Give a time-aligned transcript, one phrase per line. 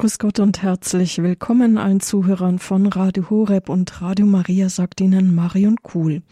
[0.00, 5.34] Grüß Gott und herzlich willkommen allen Zuhörern von Radio Horeb und Radio Maria, sagt Ihnen
[5.34, 6.22] Marion Kuhl.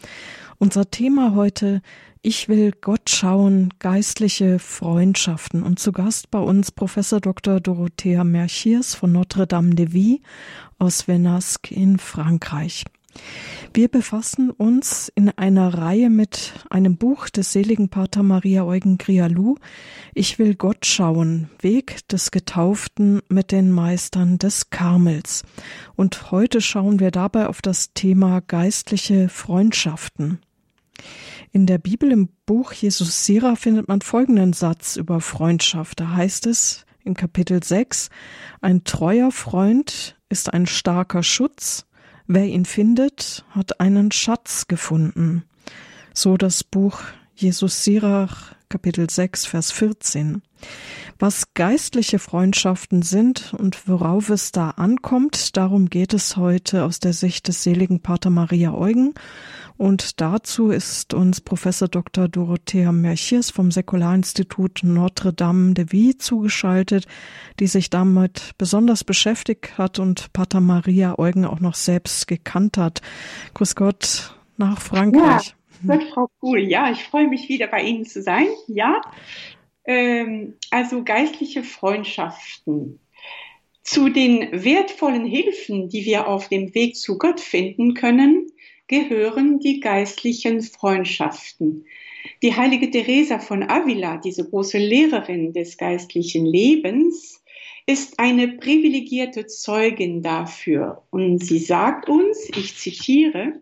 [0.57, 1.83] Unser Thema heute,
[2.23, 5.61] ich will Gott schauen, geistliche Freundschaften.
[5.61, 7.59] Und zu Gast bei uns Professor Dr.
[7.59, 10.23] Dorothea Merchiers von Notre Dame de Vie
[10.79, 12.85] aus Venasque in Frankreich.
[13.73, 19.55] Wir befassen uns in einer Reihe mit einem Buch des seligen Pater Maria Eugen Grialou.
[20.15, 21.49] Ich will Gott schauen.
[21.61, 25.43] Weg des Getauften mit den Meistern des Karmels.
[25.95, 30.39] Und heute schauen wir dabei auf das Thema geistliche Freundschaften.
[31.51, 35.99] In der Bibel im Buch Jesus Sira findet man folgenden Satz über Freundschaft.
[35.99, 38.09] Da heißt es in Kapitel 6,
[38.61, 41.85] ein treuer Freund ist ein starker Schutz,
[42.31, 45.45] Wer ihn findet, hat einen Schatz gefunden.
[46.13, 47.01] So das Buch
[47.33, 50.43] Jesus Sirach, Kapitel 6, Vers 14.
[51.17, 57.13] Was geistliche Freundschaften sind und worauf es da ankommt, darum geht es heute aus der
[57.13, 59.15] Sicht des seligen Pater Maria Eugen
[59.75, 62.27] und dazu ist uns Professor Dr.
[62.27, 67.07] Dorothea Merchiers vom Säkularinstitut Notre Dame de Vie zugeschaltet,
[67.59, 73.01] die sich damit besonders beschäftigt hat und Pater Maria Eugen auch noch selbst gekannt hat.
[73.55, 75.47] Grüß Gott nach Frankreich.
[75.47, 76.59] Ja, Frau Kuhl.
[76.59, 78.47] Ja, ich freue mich wieder bei Ihnen zu sein.
[78.67, 79.01] Ja,
[79.85, 82.99] ähm, also geistliche Freundschaften.
[83.81, 88.51] Zu den wertvollen Hilfen, die wir auf dem Weg zu Gott finden können,
[88.87, 91.85] gehören die geistlichen Freundschaften.
[92.43, 97.43] Die heilige Teresa von Avila, diese große Lehrerin des geistlichen Lebens,
[97.85, 101.03] ist eine privilegierte Zeugin dafür.
[101.09, 103.61] Und sie sagt uns, ich zitiere,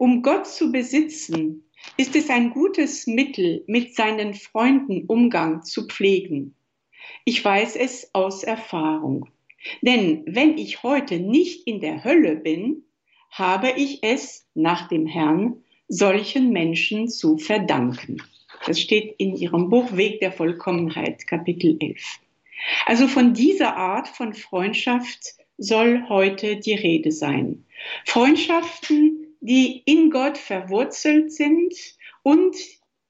[0.00, 1.62] um Gott zu besitzen,
[1.98, 6.54] ist es ein gutes Mittel, mit seinen Freunden Umgang zu pflegen.
[7.26, 9.28] Ich weiß es aus Erfahrung.
[9.82, 12.82] Denn wenn ich heute nicht in der Hölle bin,
[13.30, 18.22] habe ich es nach dem Herrn solchen Menschen zu verdanken.
[18.64, 22.00] Das steht in ihrem Buch Weg der Vollkommenheit, Kapitel 11.
[22.86, 27.66] Also von dieser Art von Freundschaft soll heute die Rede sein.
[28.06, 31.74] Freundschaften, die in Gott verwurzelt sind
[32.22, 32.56] und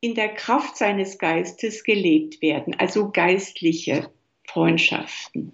[0.00, 4.10] in der Kraft seines Geistes gelebt werden, also geistliche
[4.44, 5.52] Freundschaften.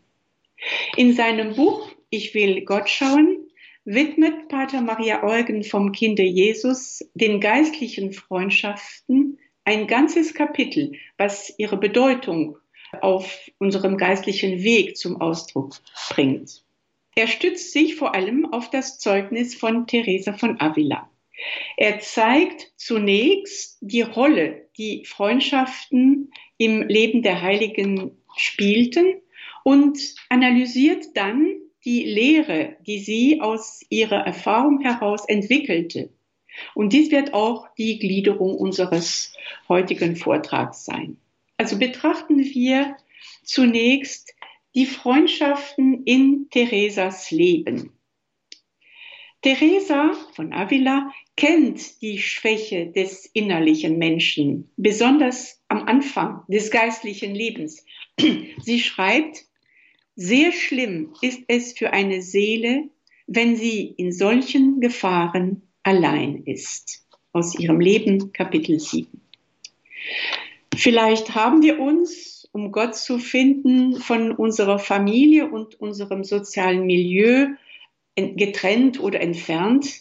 [0.96, 3.46] In seinem Buch Ich will Gott schauen
[3.86, 11.76] widmet Pater Maria Eugen vom Kinde Jesus den geistlichen Freundschaften ein ganzes Kapitel, was ihre
[11.76, 12.58] Bedeutung
[13.00, 15.76] auf unserem geistlichen Weg zum Ausdruck
[16.10, 16.65] bringt.
[17.16, 21.10] Er stützt sich vor allem auf das Zeugnis von Teresa von Avila.
[21.78, 29.14] Er zeigt zunächst die Rolle, die Freundschaften im Leben der Heiligen spielten
[29.64, 31.56] und analysiert dann
[31.86, 36.10] die Lehre, die sie aus ihrer Erfahrung heraus entwickelte.
[36.74, 39.32] Und dies wird auch die Gliederung unseres
[39.70, 41.16] heutigen Vortrags sein.
[41.56, 42.98] Also betrachten wir
[43.42, 44.35] zunächst
[44.76, 47.92] die Freundschaften in Theresas Leben.
[49.40, 57.84] Teresa von Avila kennt die Schwäche des innerlichen Menschen, besonders am Anfang des geistlichen Lebens.
[58.60, 59.44] Sie schreibt,
[60.14, 62.90] sehr schlimm ist es für eine Seele,
[63.26, 67.06] wenn sie in solchen Gefahren allein ist.
[67.32, 69.20] Aus ihrem Leben, Kapitel 7.
[70.74, 77.48] Vielleicht haben wir uns, um Gott zu finden, von unserer Familie und unserem sozialen Milieu
[78.16, 80.00] getrennt oder entfernt.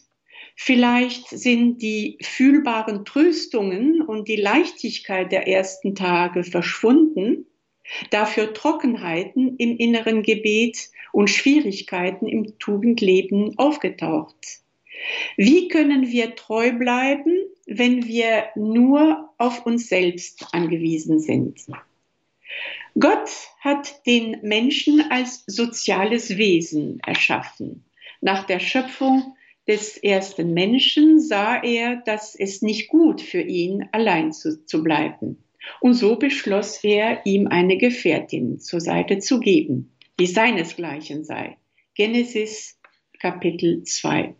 [0.55, 7.45] Vielleicht sind die fühlbaren Tröstungen und die Leichtigkeit der ersten Tage verschwunden
[8.09, 14.61] dafür Trockenheiten im inneren Gebet und Schwierigkeiten im Tugendleben aufgetaucht.
[15.35, 17.35] Wie können wir treu bleiben,
[17.67, 21.65] wenn wir nur auf uns selbst angewiesen sind?
[22.97, 23.29] Gott
[23.59, 27.85] hat den Menschen als soziales Wesen erschaffen.
[28.21, 29.35] Nach der Schöpfung
[29.68, 35.44] des ersten Menschen sah er, dass es nicht gut für ihn allein zu, zu bleiben.
[35.81, 41.57] Und so beschloss er, ihm eine Gefährtin zur Seite zu geben, die seinesgleichen sei.
[41.95, 42.80] Genesis
[43.19, 44.35] Kapitel 2.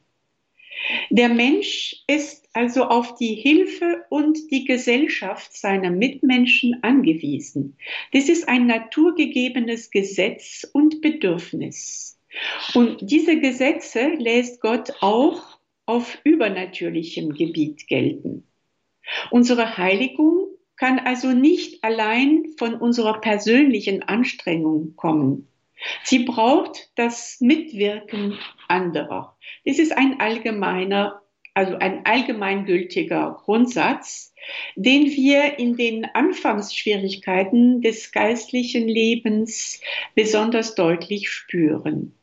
[1.10, 7.78] Der Mensch ist also auf die Hilfe und die Gesellschaft seiner Mitmenschen angewiesen.
[8.14, 12.18] Das ist ein naturgegebenes Gesetz und Bedürfnis.
[12.74, 18.48] Und diese Gesetze lässt Gott auch auf übernatürlichem Gebiet gelten.
[19.32, 20.48] Unsere Heiligung
[20.78, 25.48] kann also nicht allein von unserer persönlichen Anstrengung kommen.
[26.04, 28.38] Sie braucht das Mitwirken
[28.68, 29.38] anderer.
[29.66, 31.22] Das ist ein allgemeiner,
[31.54, 34.34] also ein allgemeingültiger Grundsatz,
[34.76, 39.82] den wir in den Anfangsschwierigkeiten des geistlichen Lebens
[40.14, 42.14] besonders deutlich spüren.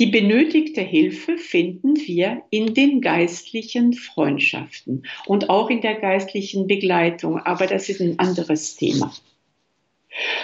[0.00, 7.38] Die benötigte Hilfe finden wir in den geistlichen Freundschaften und auch in der geistlichen Begleitung,
[7.38, 9.14] aber das ist ein anderes Thema.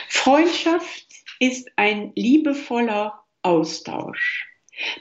[0.08, 1.10] Freundschaft
[1.41, 4.47] ist ein liebevoller Austausch.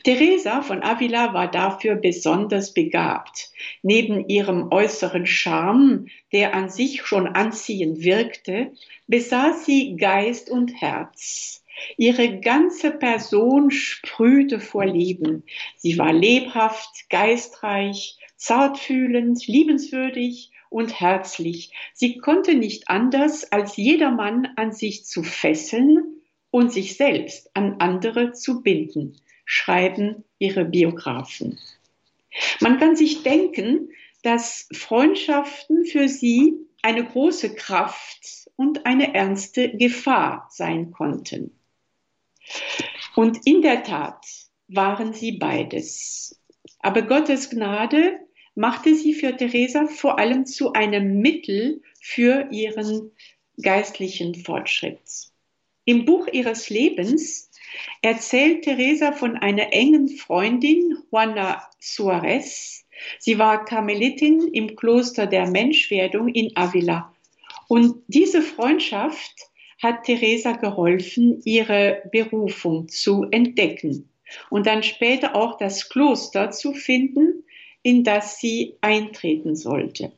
[0.03, 3.51] Teresa von Avila war dafür besonders begabt.
[3.81, 8.73] Neben ihrem äußeren Charme, der an sich schon anziehend wirkte,
[9.07, 11.63] besaß sie Geist und Herz.
[11.97, 15.43] Ihre ganze Person sprühte vor Leben.
[15.77, 21.71] Sie war lebhaft, geistreich, zartfühlend, liebenswürdig und herzlich.
[21.93, 26.18] Sie konnte nicht anders, als jedermann an sich zu fesseln
[26.51, 31.59] und sich selbst an andere zu binden, schreiben ihre Biografen.
[32.59, 33.89] Man kann sich denken,
[34.23, 41.51] dass Freundschaften für sie eine große Kraft und eine ernste Gefahr sein konnten.
[43.15, 44.25] Und in der Tat
[44.67, 46.39] waren sie beides.
[46.79, 48.19] Aber Gottes Gnade
[48.55, 53.11] machte sie für Teresa vor allem zu einem Mittel für ihren
[53.61, 55.28] geistlichen Fortschritt.
[55.89, 57.49] Im Buch ihres Lebens
[58.03, 62.85] erzählt Teresa von einer engen Freundin, Juana Suarez.
[63.17, 67.11] Sie war Karmelitin im Kloster der Menschwerdung in Avila.
[67.67, 69.33] Und diese Freundschaft
[69.81, 74.11] hat Teresa geholfen, ihre Berufung zu entdecken
[74.51, 77.45] und dann später auch das Kloster zu finden,
[77.81, 80.11] in das sie eintreten sollte.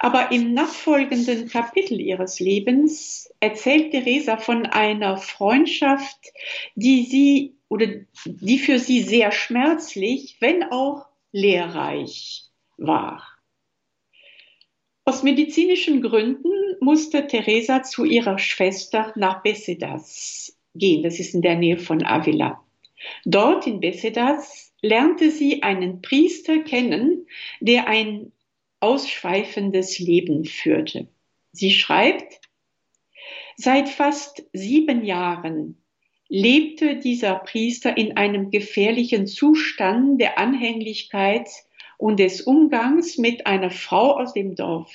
[0.00, 6.18] Aber im nachfolgenden Kapitel ihres Lebens erzählt Theresa von einer Freundschaft,
[6.74, 7.86] die sie oder
[8.24, 12.44] die für sie sehr schmerzlich, wenn auch lehrreich
[12.76, 13.26] war.
[15.04, 16.50] Aus medizinischen Gründen
[16.80, 21.02] musste Teresa zu ihrer Schwester nach Besedas gehen.
[21.02, 22.62] Das ist in der Nähe von Avila.
[23.24, 27.26] Dort in Besedas lernte sie einen Priester kennen,
[27.60, 28.32] der ein
[28.82, 31.06] ausschweifendes Leben führte.
[31.52, 32.40] Sie schreibt,
[33.56, 35.82] seit fast sieben Jahren
[36.28, 41.48] lebte dieser Priester in einem gefährlichen Zustand der Anhänglichkeit
[41.98, 44.92] und des Umgangs mit einer Frau aus dem Dorf.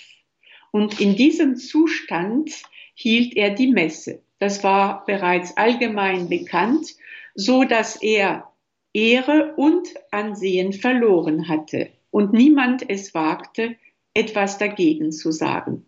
[0.72, 2.52] Und in diesem Zustand
[2.96, 4.22] hielt er die Messe.
[4.40, 6.96] Das war bereits allgemein bekannt,
[7.36, 8.52] so dass er
[8.94, 13.76] Ehre und Ansehen verloren hatte und niemand es wagte,
[14.14, 15.86] etwas dagegen zu sagen.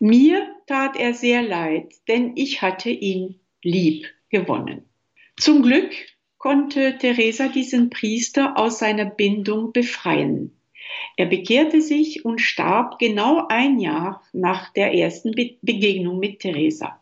[0.00, 4.84] Mir tat er sehr leid, denn ich hatte ihn lieb gewonnen.
[5.38, 5.90] Zum Glück
[6.38, 10.58] konnte Teresa diesen Priester aus seiner Bindung befreien.
[11.16, 17.00] Er bekehrte sich und starb genau ein Jahr nach der ersten Be Begegnung mit Teresa.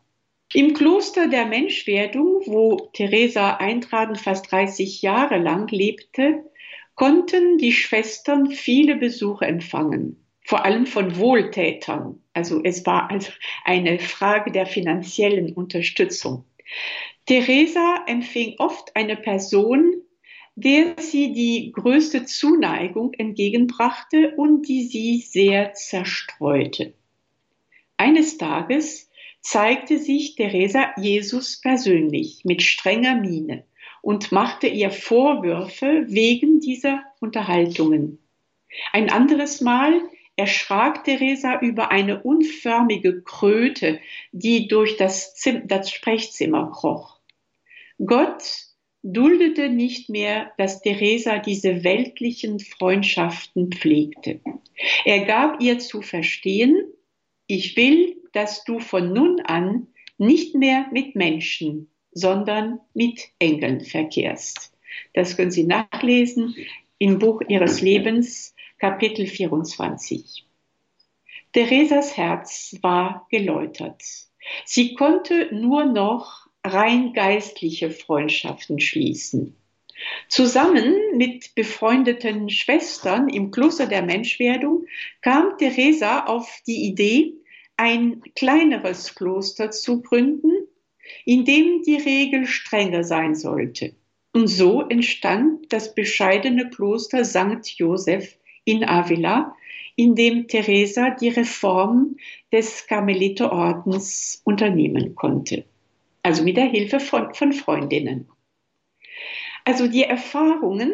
[0.53, 6.50] Im Kloster der Menschwerdung, wo Teresa Eintraden fast 30 Jahre lang lebte,
[7.01, 12.23] konnten die Schwestern viele Besuche empfangen, vor allem von Wohltätern.
[12.35, 13.33] Also es war also
[13.65, 16.45] eine Frage der finanziellen Unterstützung.
[17.25, 19.95] Theresa empfing oft eine Person,
[20.57, 26.93] der sie die größte Zuneigung entgegenbrachte und die sie sehr zerstreute.
[27.97, 29.11] Eines Tages
[29.41, 33.65] zeigte sich Theresa Jesus persönlich mit strenger Miene
[34.03, 38.19] und machte ihr Vorwürfe wegen dieser Unterhaltungen.
[38.93, 40.01] Ein anderes Mal
[40.37, 44.01] erschrak Theresa über eine unförmige Kröte,
[44.33, 47.19] die durch das, Zim das Sprechzimmer kroch.
[48.05, 48.43] Gott
[49.03, 54.41] duldete nicht mehr, dass Theresa diese weltlichen Freundschaften pflegte.
[55.05, 56.77] Er gab ihr zu verstehen,
[57.47, 59.89] ich will, dass du von nun an
[60.19, 64.73] nicht mehr mit Menschen, sondern mit Engeln verkehrst.
[65.15, 66.55] Das können Sie nachlesen
[66.99, 70.47] im Buch Ihres Lebens, Kapitel 24.
[71.53, 74.03] Theresas Herz war geläutert.
[74.65, 79.57] Sie konnte nur noch rein geistliche Freundschaften schließen.
[80.29, 84.87] Zusammen mit befreundeten Schwestern im Kloster der Menschwerdung
[85.21, 87.35] kam Teresa auf die Idee,
[87.77, 90.60] ein kleineres Kloster zu gründen,
[91.25, 93.95] in dem die Regel strenger sein sollte.
[94.33, 97.67] Und so entstand das bescheidene Kloster St.
[97.77, 99.55] Joseph in Avila,
[99.97, 102.17] in dem Teresa die Reform
[102.53, 105.65] des Karmeliterordens unternehmen konnte.
[106.23, 108.29] also mit der Hilfe von, von Freundinnen.
[109.65, 110.93] Also die Erfahrungen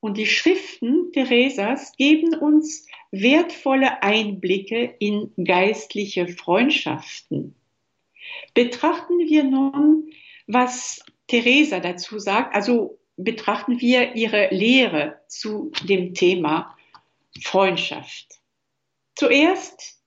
[0.00, 7.54] und die Schriften Theresas geben uns wertvolle Einblicke in geistliche Freundschaften.
[8.54, 10.10] Betrachten wir nun,
[10.46, 16.76] was Theresa dazu sagt, also betrachten wir ihre Lehre zu dem Thema
[17.42, 18.26] Freundschaft.
[19.14, 20.02] Zuerst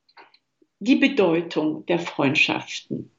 [0.79, 3.11] die Bedeutung der Freundschaften.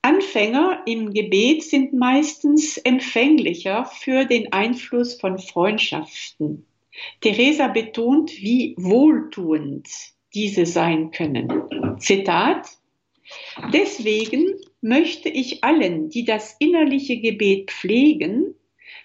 [0.00, 6.66] Anfänger im Gebet sind meistens empfänglicher für den Einfluss von Freundschaften.
[7.20, 9.88] Theresa betont, wie wohltuend
[10.34, 11.98] diese sein können.
[11.98, 12.77] Zitat
[13.72, 18.54] Deswegen möchte ich allen, die das innerliche Gebet pflegen,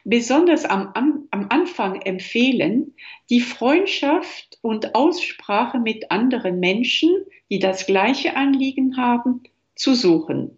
[0.04, 2.94] besonders am, am, Anfang empfehlen,
[3.30, 7.10] die Freundschaft und Aussprache mit anderen Menschen,
[7.50, 9.44] die das gleiche Anliegen haben,
[9.76, 10.58] zu suchen.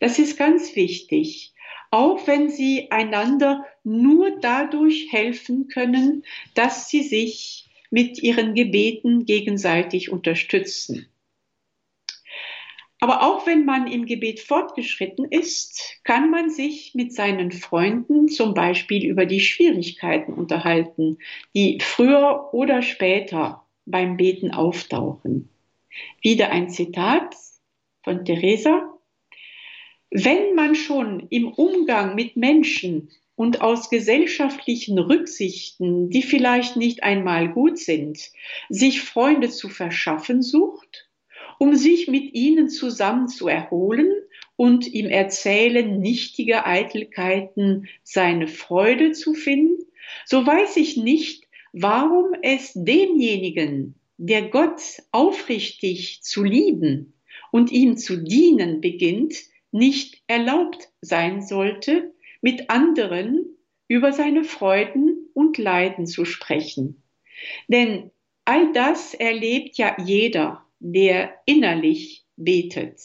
[0.00, 1.52] Das ist ganz wichtig,
[1.90, 10.10] auch wenn sie einander nur dadurch helfen können, dass sie sich mit ihren Gebeten gegenseitig
[10.10, 11.06] unterstützen.
[13.04, 18.54] Aber auch wenn man im Gebet fortgeschritten ist, kann man sich mit seinen Freunden zum
[18.54, 21.18] Beispiel über die Schwierigkeiten unterhalten,
[21.54, 25.50] die früher oder später beim Beten auftauchen.
[26.22, 27.36] Wieder ein Zitat
[28.02, 28.90] von Theresa.
[30.10, 37.50] Wenn man schon im Umgang mit Menschen und aus gesellschaftlichen Rücksichten, die vielleicht nicht einmal
[37.50, 38.30] gut sind,
[38.70, 41.03] sich Freunde zu verschaffen sucht,
[41.64, 44.12] um sich mit ihnen zusammen zu erholen
[44.54, 49.82] und im Erzählen nichtiger Eitelkeiten seine Freude zu finden,
[50.26, 57.14] so weiß ich nicht, warum es demjenigen, der Gott aufrichtig zu lieben
[57.50, 59.34] und ihm zu dienen beginnt,
[59.72, 63.56] nicht erlaubt sein sollte, mit anderen
[63.88, 67.02] über seine Freuden und Leiden zu sprechen.
[67.68, 68.10] Denn
[68.44, 73.00] all das erlebt ja jeder der innerlich betet.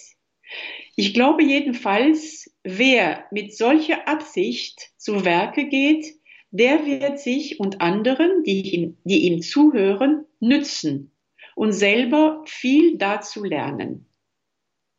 [0.97, 6.05] Ich glaube jedenfalls, wer mit solcher Absicht zu Werke geht,
[6.51, 11.11] der wird sich und anderen, die ihm, die ihm zuhören, nützen
[11.55, 14.07] und selber viel dazu lernen.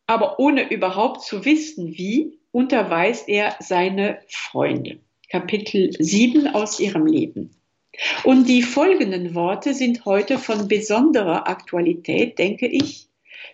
[0.07, 5.01] Aber ohne überhaupt zu wissen, wie, unterweist er seine Freunde.
[5.29, 7.60] Kapitel 7 aus ihrem Leben.
[8.23, 13.09] Und die folgenden Worte sind heute von besonderer Aktualität, denke ich.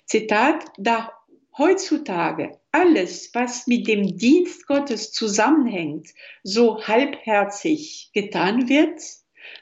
[0.05, 1.11] Zitat, da
[1.57, 6.09] heutzutage alles, was mit dem Dienst Gottes zusammenhängt,
[6.43, 9.01] so halbherzig getan wird,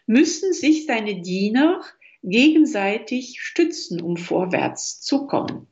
[0.06, 1.82] müssen sich seine Diener
[2.24, 5.68] gegenseitig stützen, um vorwärts zu kommen.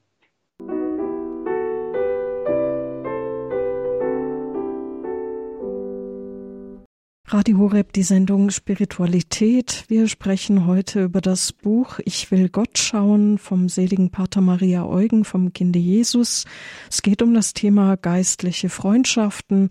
[7.33, 9.85] Radio Horeb, die Sendung Spiritualität.
[9.87, 15.25] Wir sprechen heute über das Buch Ich will Gott schauen vom seligen Pater Maria Eugen
[15.25, 16.45] vom Kinde Jesus.
[16.91, 19.69] Es geht um das Thema geistliche Freundschaften.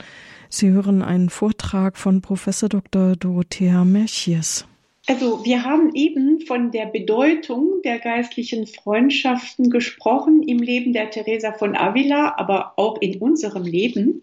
[0.49, 3.15] Sie hören einen Vortrag von Professor Dr.
[3.15, 4.67] Dorothea Merchiers.
[5.07, 11.53] Also wir haben eben von der Bedeutung der geistlichen Freundschaften gesprochen im Leben der Teresa
[11.53, 14.23] von Avila, aber auch in unserem Leben.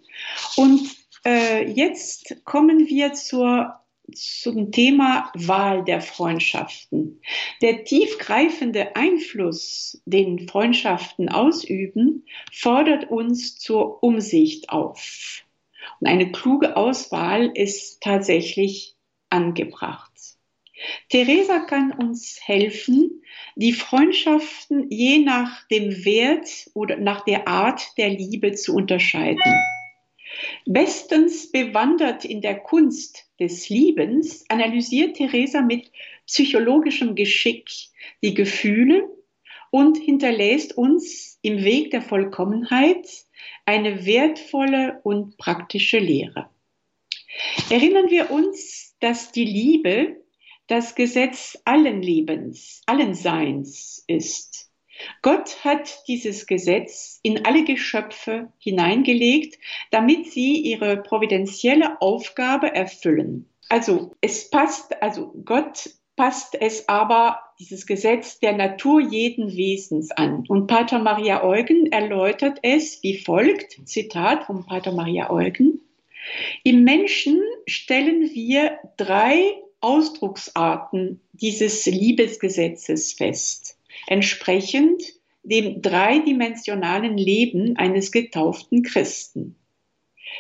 [0.58, 0.99] Und
[1.30, 3.76] äh, jetzt kommen wir zur
[4.16, 7.22] zum Thema Wahl der Freundschaften.
[7.62, 15.44] Der tiefgreifende Einfluss, den Freundschaften ausüben, fordert uns zur Umsicht auf.
[16.00, 18.96] Und eine kluge Auswahl ist tatsächlich
[19.30, 20.12] angebracht.
[21.10, 23.22] Theresa kann uns helfen,
[23.56, 29.54] die Freundschaften je nach dem Wert oder nach der Art der Liebe zu unterscheiden.
[30.66, 35.92] Bestens bewandert in der Kunst des Liebens analysiert Theresa mit
[36.28, 37.70] psychologischem Geschick
[38.22, 39.10] die Gefühle
[39.72, 43.08] und hinterlässt uns im Weg der Vollkommenheit
[43.66, 46.50] eine wertvolle und praktische Lehre.
[47.70, 50.18] Erinnern wir uns, dass die Liebe
[50.68, 54.69] das Gesetz allen Lebens, allen Seins ist.
[55.22, 59.58] Gott hat dieses Gesetz in alle Geschöpfe hineingelegt,
[59.92, 63.48] damit sie ihre providentielle Aufgabe erfüllen.
[63.70, 70.46] Also es passt, also Gott passt es aber, dieses Gesetz der Natur jeden Wesens an.
[70.48, 75.82] Und Pater Maria Eugen erläutert es wie folgt, Zitat von Pater Maria Eugen.
[76.64, 85.02] Im Menschen stellen wir drei Ausdrucksarten dieses Liebesgesetzes fest entsprechend
[85.44, 89.56] dem dreidimensionalen Leben eines getauften Christen.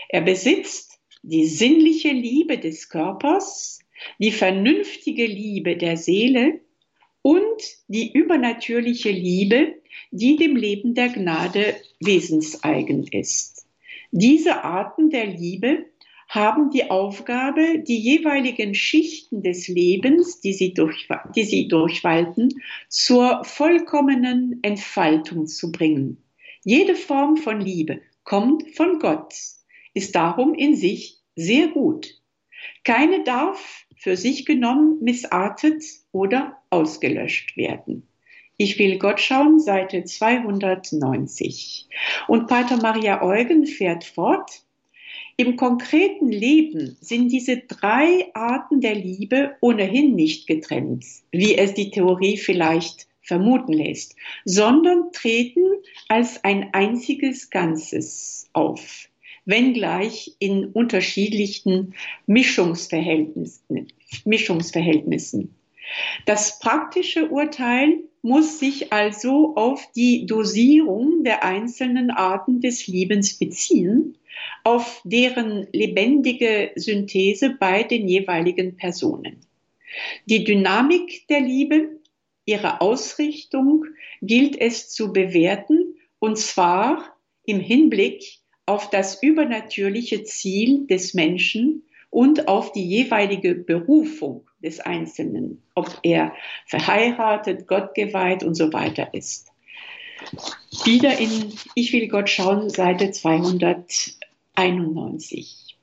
[0.10, 3.80] Er besitzt die sinnliche Liebe des Körpers,
[4.18, 6.62] die vernünftige Liebe der Seele
[7.22, 9.75] und die übernatürliche Liebe,
[10.12, 13.66] die dem Leben der Gnade wesenseigen ist.
[14.12, 15.86] Diese Arten der Liebe
[16.29, 23.43] haben die Aufgabe, die jeweiligen Schichten des Lebens, die sie, durch, die sie durchwalten, zur
[23.43, 26.24] vollkommenen Entfaltung zu bringen.
[26.63, 29.33] Jede Form von Liebe kommt von Gott,
[29.95, 32.21] ist darum in sich sehr gut.
[32.83, 38.07] Keine darf für sich genommen missartet oder ausgelöscht werden.
[38.55, 41.88] Ich will Gott schauen, Seite 290.
[42.27, 44.63] Und Pater Maria Eugen fährt fort.
[45.39, 51.91] Im konkreten Leben sind diese drei Arten der Liebe ohnehin nicht getrennt, wie es die
[51.91, 55.63] Theorie vielleicht vermuten lässt, sondern treten
[56.10, 59.08] als ein einziges Ganzes auf,
[59.46, 61.93] wenngleich in unterschiedlichen
[62.27, 63.88] Mischungsverhältnissen.
[64.25, 65.55] Mischungsverhältnissen.
[66.25, 74.17] Das praktische Urteil muss sich also auf die Dosierung der einzelnen Arten des Liebens beziehen,
[74.63, 79.41] auf deren lebendige Synthese bei den jeweiligen Personen.
[80.25, 82.00] Die Dynamik der Liebe,
[82.45, 83.86] ihre Ausrichtung
[84.21, 92.48] gilt es zu bewerten, und zwar im Hinblick auf das übernatürliche Ziel des Menschen und
[92.48, 99.51] auf die jeweilige Berufung des Einzelnen, ob er verheiratet, gottgeweiht und so weiter ist.
[100.83, 103.12] Wieder in Ich will Gott schauen, Seite
[104.60, 105.78] 291.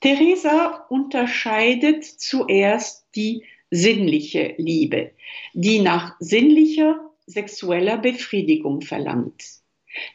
[0.00, 5.12] Theresa unterscheidet zuerst die sinnliche Liebe,
[5.52, 9.44] die nach sinnlicher sexueller Befriedigung verlangt.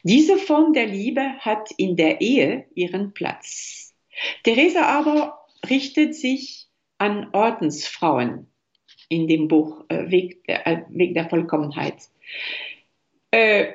[0.02, 3.94] Diese Form der Liebe hat in der Ehe ihren Platz.
[4.42, 6.66] Theresa aber richtet sich
[6.98, 8.48] an Ordensfrauen
[9.08, 12.08] in dem Buch äh, Weg, der, äh, Weg der Vollkommenheit.
[13.30, 13.72] Äh,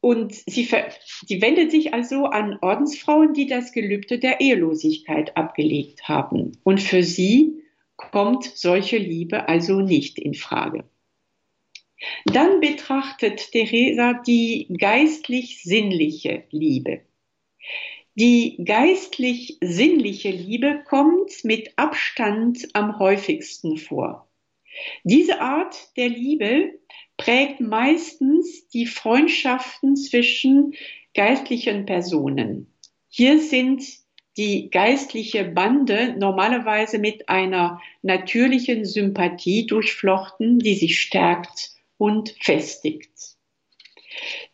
[0.00, 0.68] und sie,
[1.26, 6.52] sie wendet sich also an Ordensfrauen, die das Gelübde der Ehelosigkeit abgelegt haben.
[6.64, 7.62] Und für sie
[7.96, 10.84] kommt solche Liebe also nicht in Frage.
[12.24, 17.02] Dann betrachtet Theresa die geistlich-sinnliche Liebe.
[18.14, 24.30] Die geistlich-sinnliche Liebe kommt mit Abstand am häufigsten vor.
[25.04, 26.79] Diese Art der Liebe
[27.20, 30.72] prägt meistens die Freundschaften zwischen
[31.12, 32.72] geistlichen Personen.
[33.08, 33.84] Hier sind
[34.38, 43.10] die geistliche Bande normalerweise mit einer natürlichen Sympathie durchflochten, die sich stärkt und festigt.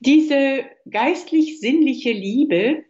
[0.01, 2.85] Diese geistlich-sinnliche Liebe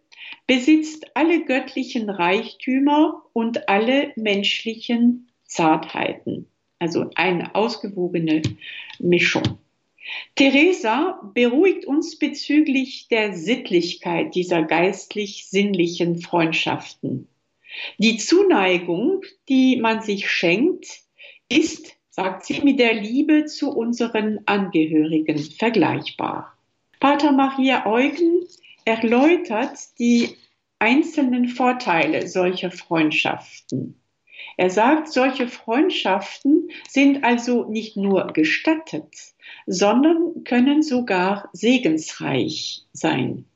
[0.47, 6.47] besitzt alle göttlichen Reichtümer und alle menschlichen Zartheiten.
[6.79, 8.41] Also eine ausgewogene
[8.99, 9.59] Mischung.
[10.35, 17.29] Theresa beruhigt uns bezüglich der Sittlichkeit dieser geistlich-sinnlichen Freundschaften.
[17.99, 20.87] Die Zuneigung, die man sich schenkt,
[21.49, 26.57] ist, sagt sie, mit der Liebe zu unseren Angehörigen vergleichbar.
[27.01, 28.47] Pater Maria Eugen
[28.85, 30.37] erläutert die
[30.79, 34.01] einzelnen Vorteile solcher Freundschaften.
[34.57, 39.35] Er sagt, solche Freundschaften sind also nicht nur gestattet,
[39.67, 43.47] sondern können sogar segensreich sein.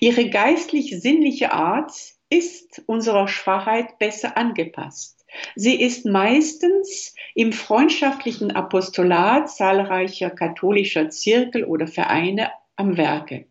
[0.00, 1.92] Ihre geistlich-sinnliche Art
[2.28, 5.24] ist unserer Schwachheit besser angepasst.
[5.54, 13.46] Sie ist meistens im freundschaftlichen Apostolat zahlreicher katholischer Zirkel oder Vereine am Werke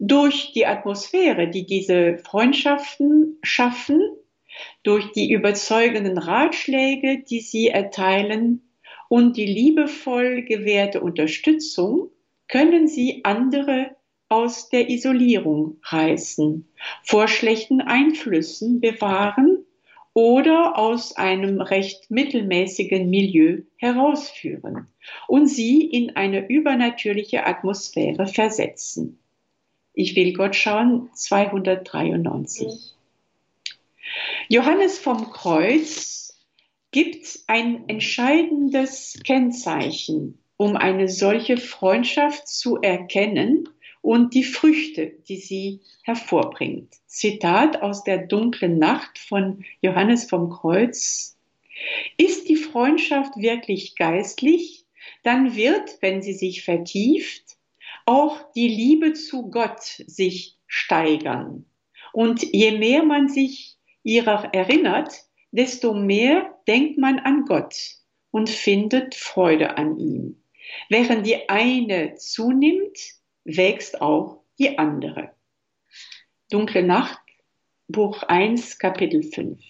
[0.00, 4.00] durch die Atmosphäre, die diese Freundschaften schaffen,
[4.82, 8.69] durch die überzeugenden Ratschläge, die sie erteilen
[9.10, 12.10] und die liebevoll gewährte Unterstützung,
[12.46, 13.96] können sie andere
[14.28, 16.68] aus der Isolierung reißen,
[17.02, 19.64] vor schlechten Einflüssen bewahren
[20.14, 24.86] oder aus einem recht mittelmäßigen Milieu herausführen
[25.26, 29.18] und sie in eine übernatürliche Atmosphäre versetzen.
[29.92, 32.94] Ich will Gott schauen, 293.
[34.48, 36.29] Johannes vom Kreuz
[36.92, 43.68] gibt ein entscheidendes Kennzeichen, um eine solche Freundschaft zu erkennen
[44.02, 46.94] und die Früchte, die sie hervorbringt.
[47.06, 51.36] Zitat aus der dunklen Nacht von Johannes vom Kreuz.
[52.16, 54.84] Ist die Freundschaft wirklich geistlich,
[55.22, 57.56] dann wird, wenn sie sich vertieft,
[58.06, 61.66] auch die Liebe zu Gott sich steigern.
[62.12, 65.12] Und je mehr man sich ihrer erinnert,
[65.50, 67.74] desto mehr denkt man an Gott
[68.30, 70.42] und findet Freude an ihm.
[70.88, 72.98] Während die eine zunimmt,
[73.44, 75.34] wächst auch die andere.
[76.50, 77.20] Dunkle Nacht,
[77.88, 79.60] Buch 1, Kapitel 5.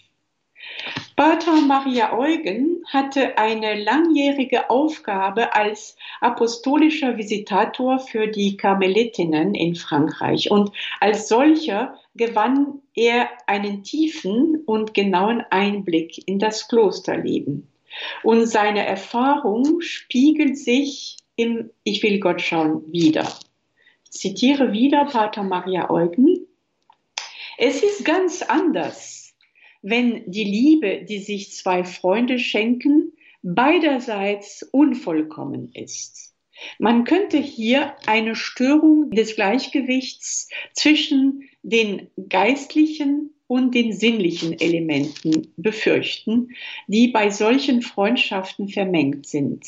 [1.16, 10.50] Pater Maria Eugen hatte eine langjährige Aufgabe als apostolischer Visitator für die Karmelitinnen in Frankreich
[10.50, 17.68] und als solcher gewann er einen tiefen und genauen Einblick in das Klosterleben.
[18.22, 23.30] Und seine Erfahrung spiegelt sich im Ich will Gott schauen wieder.
[24.04, 26.46] Ich zitiere wieder Pater Maria Eugen.
[27.58, 29.19] Es ist ganz anders,
[29.82, 33.12] wenn die Liebe, die sich zwei Freunde schenken,
[33.42, 36.34] beiderseits unvollkommen ist.
[36.78, 46.50] Man könnte hier eine Störung des Gleichgewichts zwischen den geistlichen und den sinnlichen Elementen befürchten,
[46.86, 49.64] die bei solchen Freundschaften vermengt sind.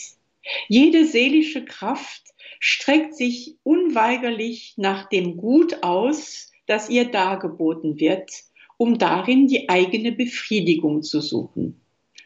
[0.68, 2.22] Jede seelische Kraft
[2.60, 8.30] streckt sich unweigerlich nach dem Gut aus, das ihr dargeboten wird,
[8.82, 11.80] um darin die eigene Befriedigung zu suchen.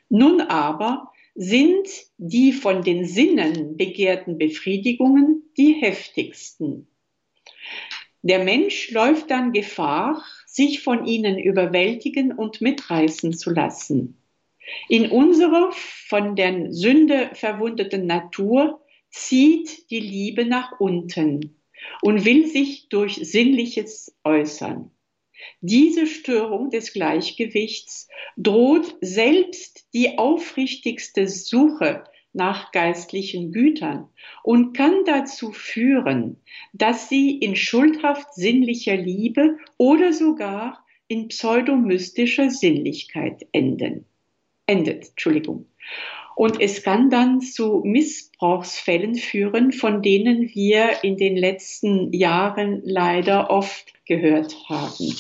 [0.09, 6.87] Nun aber sind die von den Sinnen begehrten Befriedigungen die heftigsten.
[8.23, 14.17] Der Mensch läuft dann Gefahr, sich von ihnen überwältigen und mitreißen zu lassen.
[14.89, 21.61] In unserer von der Sünde verwundeten Natur zieht die Liebe nach unten
[22.01, 24.91] und will sich durch Sinnliches äußern.
[25.61, 34.09] Diese Störung des Gleichgewichts droht selbst die aufrichtigste Suche nach geistlichen Gütern
[34.43, 36.37] und kann dazu führen,
[36.75, 44.05] dass sie in schuldhaft sinnlicher Liebe oder sogar in pseudomystischer Sinnlichkeit enden.
[44.67, 45.67] Endet, Entschuldigung.
[46.37, 53.51] Und es kann dann zu Missbrauchsfällen führen, von denen wir in den letzten Jahren leider
[53.51, 55.17] oft gehört haben.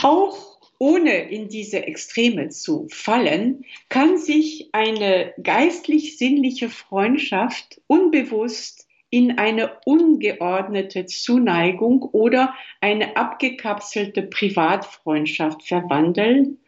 [0.00, 9.78] Auch ohne in diese Extreme zu fallen, kann sich eine geistlich-sinnliche Freundschaft unbewusst in eine
[9.84, 16.58] ungeordnete Zuneigung oder eine abgekapselte Privatfreundschaft verwandeln,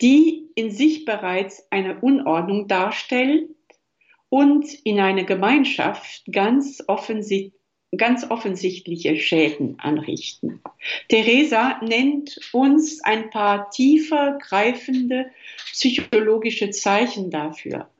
[0.00, 3.50] die in sich bereits eine Unordnung darstellt
[4.28, 7.52] und in eine Gemeinschaft ganz offensichtlich
[7.94, 10.62] ganz offensichtliche Schäden anrichten.
[11.10, 15.26] Theresa nennt uns ein paar tiefer greifende
[15.72, 17.90] psychologische Zeichen dafür.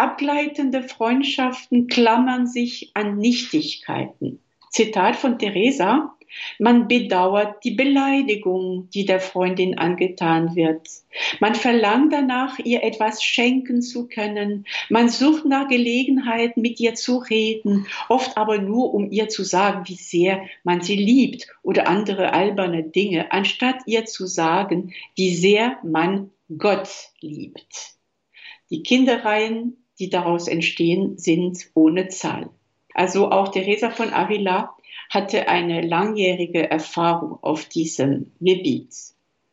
[0.00, 4.40] Abgleitende Freundschaften klammern sich an Nichtigkeiten.
[4.70, 6.16] Zitat von Theresa.
[6.58, 10.88] Man bedauert die Beleidigung, die der Freundin angetan wird.
[11.38, 14.64] Man verlangt danach, ihr etwas schenken zu können.
[14.88, 19.86] Man sucht nach Gelegenheit, mit ihr zu reden, oft aber nur, um ihr zu sagen,
[19.86, 25.76] wie sehr man sie liebt oder andere alberne Dinge, anstatt ihr zu sagen, wie sehr
[25.82, 26.88] man Gott
[27.20, 27.96] liebt.
[28.70, 32.50] Die Kinderreihen, die daraus entstehen, sind ohne Zahl.
[32.94, 34.74] Also auch Teresa von Avila
[35.10, 38.94] hatte eine langjährige Erfahrung auf diesem Gebiet.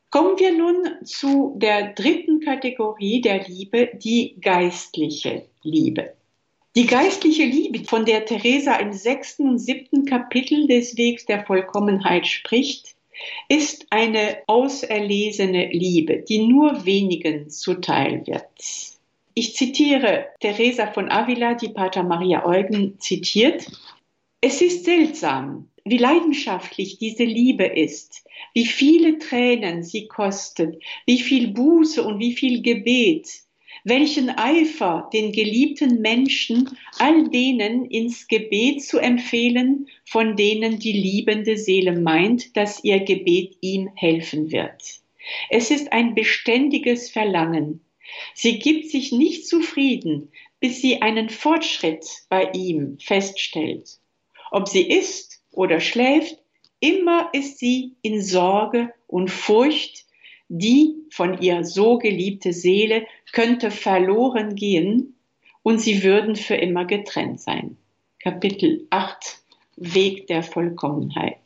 [0.09, 6.13] Kommen wir nun zu der dritten Kategorie der Liebe, die geistliche Liebe.
[6.75, 12.25] Die geistliche Liebe, von der Theresa im sechsten und siebten Kapitel des Wegs der Vollkommenheit
[12.27, 12.95] spricht,
[13.49, 18.96] ist eine auserlesene Liebe, die nur wenigen zuteil wird.
[19.39, 23.67] Ich zitiere Theresa von Avila, die Pater Maria Eugen zitiert.
[24.41, 31.49] Es ist seltsam, wie leidenschaftlich diese Liebe ist, wie viele Tränen sie kostet, wie viel
[31.49, 33.29] Buße und wie viel Gebet,
[33.83, 41.57] welchen Eifer den geliebten Menschen all denen ins Gebet zu empfehlen, von denen die liebende
[41.57, 44.99] Seele meint, dass ihr Gebet ihm helfen wird.
[45.51, 47.81] Es ist ein beständiges Verlangen.
[48.33, 53.99] Sie gibt sich nicht zufrieden, bis sie einen Fortschritt bei ihm feststellt.
[54.51, 56.37] Ob sie isst oder schläft,
[56.79, 60.05] immer ist sie in Sorge und Furcht,
[60.49, 65.15] die von ihr so geliebte Seele könnte verloren gehen
[65.63, 67.77] und sie würden für immer getrennt sein.
[68.19, 69.39] Kapitel 8
[69.75, 71.37] Weg der Vollkommenheit.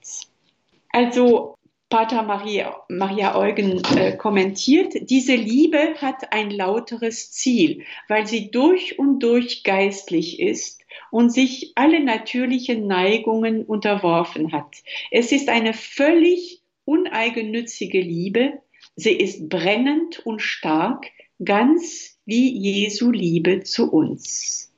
[0.91, 1.55] Also
[1.91, 8.97] Pater Maria, Maria Eugen äh, kommentiert, diese Liebe hat ein lauteres Ziel, weil sie durch
[8.97, 10.79] und durch geistlich ist
[11.11, 14.77] und sich alle natürlichen Neigungen unterworfen hat.
[15.11, 18.61] Es ist eine völlig uneigennützige Liebe.
[18.95, 21.07] Sie ist brennend und stark,
[21.43, 24.71] ganz wie Jesu Liebe zu uns.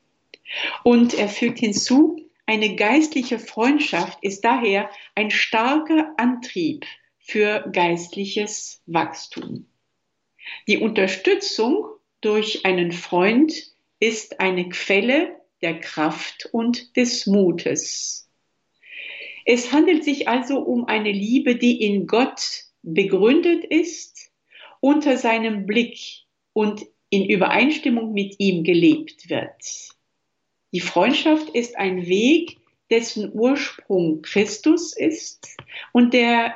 [0.84, 6.88] Und er fügt hinzu, eine geistliche Freundschaft ist daher ein starker Antrieb
[7.24, 9.66] für geistliches Wachstum.
[10.68, 11.86] Die Unterstützung
[12.22, 13.54] durch einen Freund
[14.00, 18.30] ist eine Quelle der Kraft und des Mutes.
[19.46, 24.32] Es handelt sich also um eine Liebe, die in Gott begründet ist,
[24.82, 26.00] unter seinem Blick
[26.52, 29.96] und in Übereinstimmung mit ihm gelebt wird.
[30.74, 32.58] Die Freundschaft ist ein Weg,
[32.90, 35.56] dessen Ursprung Christus ist
[35.94, 36.56] und der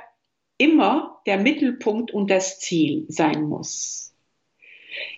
[0.57, 4.13] immer der Mittelpunkt und das Ziel sein muss.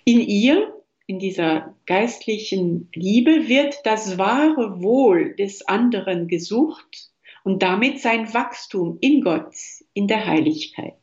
[0.05, 0.73] In ihr,
[1.07, 7.09] in dieser geistlichen Liebe, wird das wahre Wohl des anderen gesucht
[7.43, 9.55] und damit sein Wachstum in Gott,
[9.93, 10.95] in der Heiligkeit.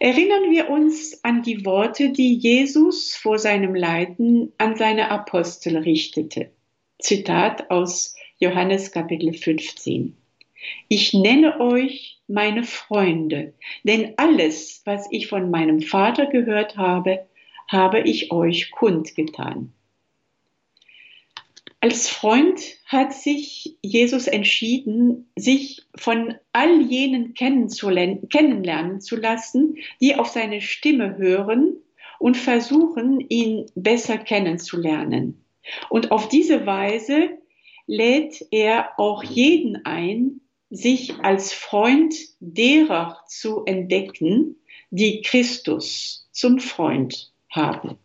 [0.00, 6.50] Erinnern wir uns an die Worte, die Jesus vor seinem Leiden an seine Apostel richtete.
[6.98, 10.16] Zitat aus Johannes Kapitel 15.
[10.88, 17.26] Ich nenne euch meine Freunde, denn alles, was ich von meinem Vater gehört habe,
[17.68, 19.72] habe ich euch kundgetan.
[21.80, 30.28] Als Freund hat sich Jesus entschieden, sich von all jenen kennenlernen zu lassen, die auf
[30.28, 31.74] seine Stimme hören
[32.18, 35.44] und versuchen, ihn besser kennenzulernen.
[35.90, 37.36] Und auf diese Weise
[37.86, 40.40] lädt er auch jeden ein,
[40.74, 44.56] sich als Freund derer zu entdecken,
[44.90, 47.98] die Christus zum Freund haben.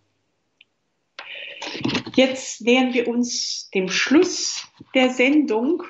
[2.16, 5.84] Jetzt nähern wir uns dem Schluss der Sendung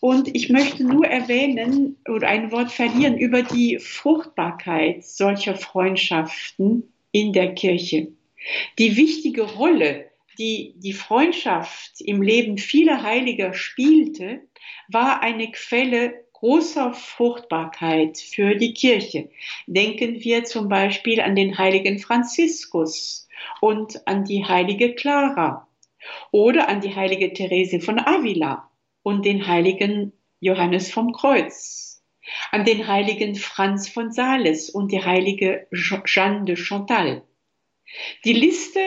[0.00, 7.32] und ich möchte nur erwähnen oder ein Wort verlieren über die Fruchtbarkeit solcher Freundschaften in
[7.32, 8.08] der Kirche.
[8.78, 10.07] Die wichtige Rolle,
[10.38, 14.42] die die Freundschaft im Leben vieler Heiliger spielte,
[14.88, 19.28] war eine Quelle großer Fruchtbarkeit für die Kirche.
[19.66, 23.28] Denken wir zum Beispiel an den heiligen Franziskus,
[23.60, 25.68] und an die heilige Clara
[26.30, 28.70] oder an die heilige Therese von Avila
[29.02, 32.02] und den heiligen Johannes vom Kreuz,
[32.50, 37.22] an den heiligen Franz von Sales und die heilige Jeanne de Chantal.
[38.24, 38.80] Die Liste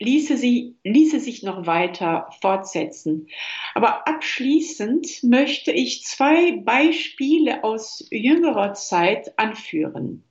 [0.00, 3.28] ließe, sie, ließe sich noch weiter fortsetzen.
[3.74, 10.24] Aber abschließend möchte ich zwei Beispiele aus jüngerer Zeit anführen.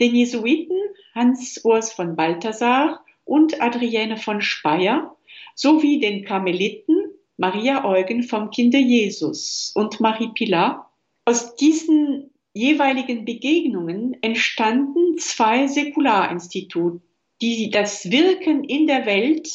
[0.00, 0.78] Den Jesuiten
[1.14, 5.16] Hans Urs von Balthasar und Adrienne von Speyer
[5.54, 6.96] sowie den Karmeliten
[7.36, 10.92] Maria Eugen vom Kinde Jesus und Marie Pilar.
[11.24, 17.00] Aus diesen jeweiligen Begegnungen entstanden zwei Säkularinstitute,
[17.42, 19.48] die das Wirken in der Welt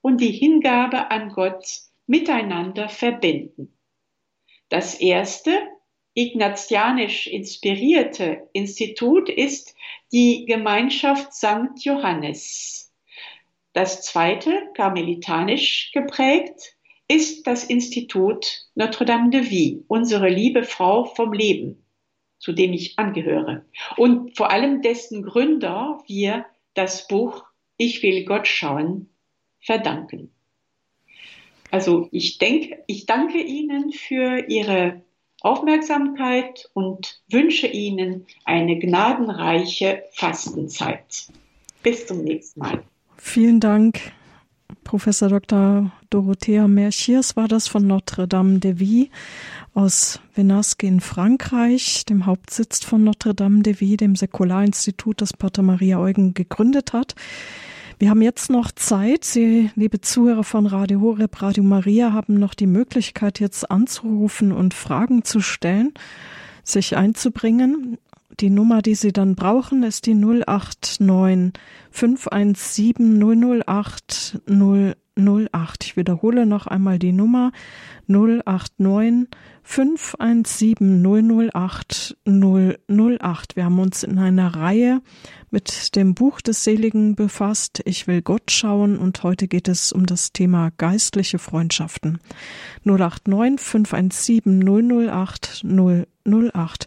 [0.00, 1.66] und die Hingabe an Gott
[2.06, 3.76] miteinander verbinden.
[4.68, 5.50] Das erste,
[6.14, 9.74] ignatianisch inspirierte Institut ist
[10.12, 11.84] die Gemeinschaft St.
[11.84, 12.86] Johannes
[13.76, 21.84] das zweite, karmelitanisch geprägt, ist das Institut Notre-Dame de Vie, unsere liebe Frau vom Leben,
[22.38, 23.66] zu dem ich angehöre.
[23.98, 27.44] Und vor allem dessen Gründer wir das Buch
[27.76, 29.10] Ich will Gott schauen
[29.60, 30.30] verdanken.
[31.70, 35.02] Also ich denke, ich danke Ihnen für Ihre
[35.40, 41.28] Aufmerksamkeit und wünsche Ihnen eine gnadenreiche Fastenzeit.
[41.82, 42.82] Bis zum nächsten Mal.
[43.18, 44.00] Vielen Dank,
[44.84, 45.90] Professor Dr.
[46.10, 49.10] Dorothea Merchiers war das von Notre-Dame de Vie
[49.74, 55.98] aus Venasque in Frankreich, dem Hauptsitz von Notre-Dame de Vie, dem Säkularinstitut, das Pater Maria
[55.98, 57.14] Eugen gegründet hat.
[57.98, 59.24] Wir haben jetzt noch Zeit.
[59.24, 64.74] Sie, liebe Zuhörer von Radio Horeb, Radio Maria, haben noch die Möglichkeit, jetzt anzurufen und
[64.74, 65.94] Fragen zu stellen,
[66.62, 67.98] sich einzubringen.
[68.40, 71.52] Die Nummer, die Sie dann brauchen, ist die 089
[71.90, 74.42] 517 008
[75.16, 75.84] 008.
[75.84, 77.52] Ich wiederhole noch einmal die Nummer
[78.08, 79.28] 089
[79.62, 81.02] 517
[81.50, 83.56] 008 008.
[83.56, 85.00] Wir haben uns in einer Reihe
[85.50, 87.80] mit dem Buch des Seligen befasst.
[87.86, 92.18] Ich will Gott schauen und heute geht es um das Thema geistliche Freundschaften.
[92.84, 96.86] 089 517 008 008.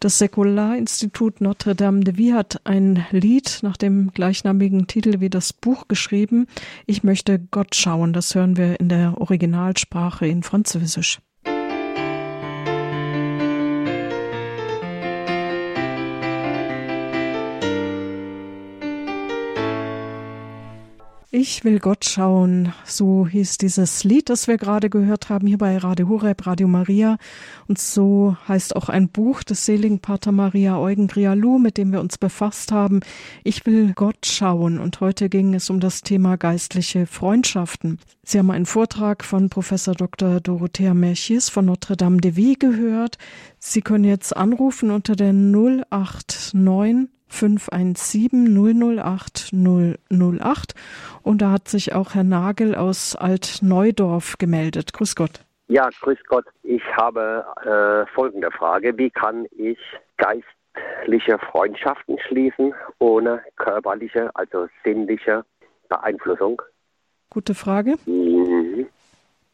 [0.00, 5.52] Das Säkularinstitut Notre Dame de Vie hat ein Lied nach dem gleichnamigen Titel wie das
[5.52, 6.46] Buch geschrieben.
[6.86, 8.12] Ich möchte Gott schauen.
[8.12, 11.18] Das hören wir in der Originalsprache in Französisch.
[21.40, 25.78] Ich will Gott schauen, so hieß dieses Lied, das wir gerade gehört haben, hier bei
[25.78, 27.16] Radio Horeb, Radio Maria.
[27.68, 32.00] Und so heißt auch ein Buch des seligen Pater Maria Eugen Grialou, mit dem wir
[32.00, 33.02] uns befasst haben.
[33.44, 34.80] Ich will Gott schauen.
[34.80, 38.00] Und heute ging es um das Thema geistliche Freundschaften.
[38.24, 40.40] Sie haben einen Vortrag von Professor Dr.
[40.40, 43.16] Dorothea Merchis von Notre Dame de Vie gehört.
[43.60, 50.74] Sie können jetzt anrufen unter der 089 517 008 008
[51.22, 54.92] und da hat sich auch Herr Nagel aus Altneudorf gemeldet.
[54.92, 55.44] Grüß Gott.
[55.68, 56.46] Ja, grüß Gott.
[56.62, 58.96] Ich habe äh, folgende Frage.
[58.96, 59.78] Wie kann ich
[60.16, 65.44] geistliche Freundschaften schließen ohne körperliche, also sinnliche
[65.88, 66.62] Beeinflussung?
[67.30, 67.96] Gute Frage.
[68.06, 68.37] Mhm.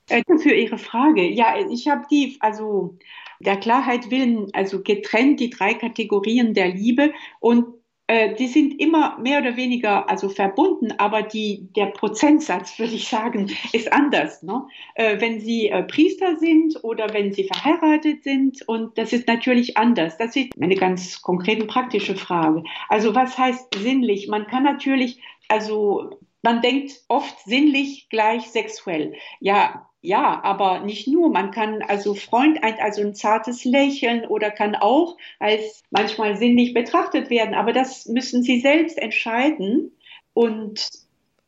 [0.07, 1.27] Danke für Ihre Frage.
[1.27, 2.99] Ja, ich habe die, also
[3.41, 7.67] der Klarheit willen, also getrennt die drei Kategorien der Liebe und
[8.07, 13.09] äh, die sind immer mehr oder weniger also verbunden, aber die, der Prozentsatz, würde ich
[13.09, 14.43] sagen, ist anders.
[14.43, 14.67] Ne?
[14.95, 19.79] Äh, wenn Sie äh, Priester sind oder wenn Sie verheiratet sind und das ist natürlich
[19.79, 20.19] anders.
[20.19, 22.65] Das ist eine ganz konkrete praktische Frage.
[22.89, 24.29] Also was heißt sinnlich?
[24.29, 29.15] Man kann natürlich, also man denkt oft sinnlich gleich sexuell.
[29.41, 31.31] Ja, ja, aber nicht nur.
[31.31, 37.31] Man kann also Freund, also ein zartes Lächeln oder kann auch als manchmal sinnlich betrachtet
[37.31, 37.55] werden.
[37.55, 39.93] Aber das müssen Sie selbst entscheiden.
[40.35, 40.91] Und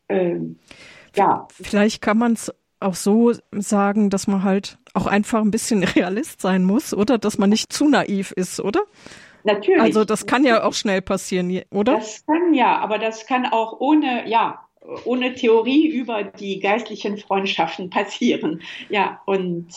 [0.09, 0.39] äh,
[1.15, 1.47] ja.
[1.53, 6.41] Vielleicht kann man es auch so sagen, dass man halt auch einfach ein bisschen Realist
[6.41, 7.19] sein muss, oder?
[7.19, 8.81] Dass man nicht zu naiv ist, oder?
[9.45, 9.83] Natürlich.
[9.83, 11.97] Also das kann ja auch schnell passieren, oder?
[11.97, 14.66] Das kann ja, aber das kann auch ohne, ja,
[15.05, 18.63] ohne Theorie über die geistlichen Freundschaften passieren.
[18.89, 19.69] Ja, und.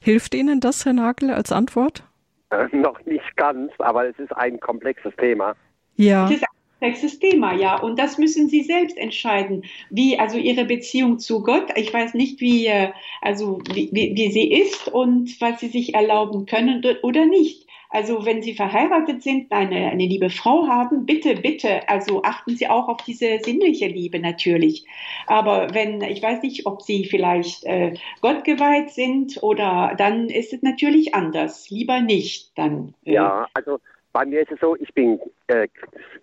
[0.00, 2.02] Hilft Ihnen das, Herr Nagel, als Antwort?
[2.50, 5.54] Äh, noch nicht ganz, aber es ist ein komplexes Thema.
[5.96, 6.26] Ja.
[6.26, 7.80] Es ist ein komplexes Thema, ja.
[7.80, 9.64] Und das müssen Sie selbst entscheiden.
[9.90, 11.66] Wie, also Ihre Beziehung zu Gott.
[11.76, 15.94] Ich weiß nicht, wie, äh, also, wie, wie, wie sie ist und was Sie sich
[15.94, 17.61] erlauben können oder nicht.
[17.92, 22.66] Also wenn Sie verheiratet sind, eine, eine liebe Frau haben, bitte, bitte, also achten Sie
[22.68, 24.86] auch auf diese sinnliche Liebe natürlich.
[25.26, 30.54] Aber wenn, ich weiß nicht, ob Sie vielleicht äh, Gott geweiht sind oder dann ist
[30.54, 31.68] es natürlich anders.
[31.68, 32.94] Lieber nicht dann.
[33.04, 33.12] Äh.
[33.12, 33.78] Ja, also
[34.14, 35.68] bei mir ist es so, ich bin äh,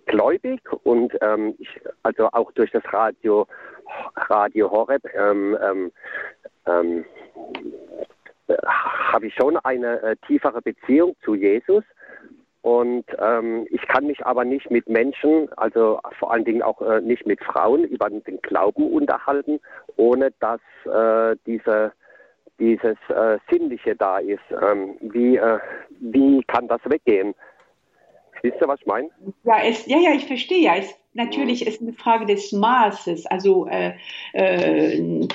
[0.07, 1.69] gläubig und ähm, ich,
[2.01, 3.47] also auch durch das Radio
[4.15, 5.91] Radio Horeb ähm, ähm,
[6.65, 7.05] ähm
[8.63, 11.83] habe ich schon eine äh, tiefere Beziehung zu Jesus.
[12.61, 16.99] Und ähm, ich kann mich aber nicht mit Menschen, also vor allen Dingen auch äh,
[16.99, 19.61] nicht mit Frauen über den Glauben unterhalten,
[19.95, 21.93] ohne dass äh, diese,
[22.59, 24.43] dieses äh, Sinnliche da ist.
[24.51, 25.59] Ähm, wie, äh,
[26.01, 27.33] wie kann das weggehen?
[28.41, 29.09] Wisst ihr, was ich meine?
[29.43, 30.75] Ja, es, ja, ja, ich verstehe ja.
[30.75, 33.25] Es, natürlich ist eine Frage des Maßes.
[33.25, 33.93] Also äh,
[34.33, 35.27] äh,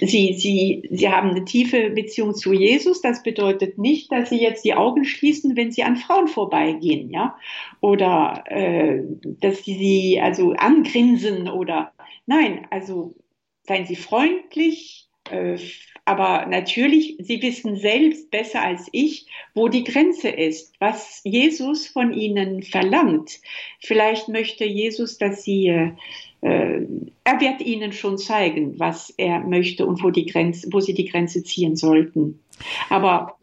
[0.00, 3.02] Sie, Sie, Sie haben eine tiefe Beziehung zu Jesus.
[3.02, 7.36] Das bedeutet nicht, dass Sie jetzt die Augen schließen, wenn Sie an Frauen vorbeigehen, ja,
[7.80, 11.92] oder äh, dass Sie sie also angrinsen oder
[12.26, 12.66] nein.
[12.70, 13.14] Also
[13.62, 15.08] seien Sie freundlich.
[16.06, 21.86] Äh, aber natürlich, Sie wissen selbst besser als ich, wo die Grenze ist, was Jesus
[21.86, 23.40] von Ihnen verlangt.
[23.80, 25.92] Vielleicht möchte Jesus, dass Sie, äh,
[26.40, 31.08] er wird Ihnen schon zeigen, was er möchte und wo, die Grenze, wo Sie die
[31.08, 32.40] Grenze ziehen sollten.
[32.90, 33.36] Aber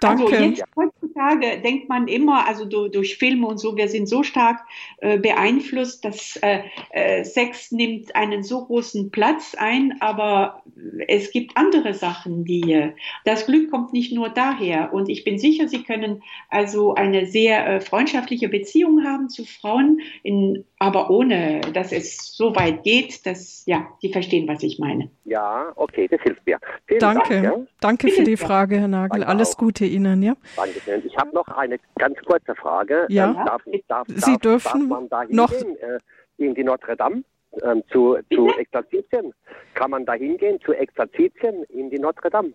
[0.00, 0.24] Danke.
[0.24, 4.22] Also jetzt heutzutage denkt man immer, also du, durch Filme und so, wir sind so
[4.22, 4.60] stark
[4.98, 10.62] äh, beeinflusst, dass äh, äh, Sex nimmt einen so großen Platz ein, aber
[11.08, 12.92] es gibt andere Sachen, die äh,
[13.24, 14.92] das Glück kommt nicht nur daher.
[14.92, 20.00] Und ich bin sicher, Sie können also eine sehr äh, freundschaftliche Beziehung haben zu Frauen,
[20.22, 25.10] in, aber ohne, dass es so weit geht, dass ja, Sie verstehen, was ich meine.
[25.24, 26.58] Ja, okay, das hilft mir.
[26.86, 27.66] Vielen Danke, Dank, ja.
[27.80, 29.20] danke für die Frage, Herr Nagel.
[29.20, 29.58] Danke Alles auch.
[29.58, 30.36] Gute Ihnen, ja.
[30.56, 31.02] Dankeschön.
[31.06, 33.06] Ich habe noch eine ganz kurze Frage.
[33.08, 33.30] Ja.
[33.30, 36.94] Ähm, darf, darf, Sie darf, dürfen darf man da noch hingehen, äh, in die Notre
[36.94, 37.22] Dame
[37.62, 39.32] ähm, zu, zu Exerzitien?
[39.74, 42.52] Kann man da hingehen zu Exerzitien in die Notre Dame?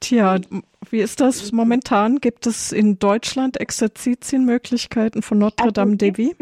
[0.00, 0.36] Tja,
[0.90, 2.18] wie ist das momentan?
[2.18, 6.36] Gibt es in Deutschland Exerzitienmöglichkeiten von Notre also Dame de Vie?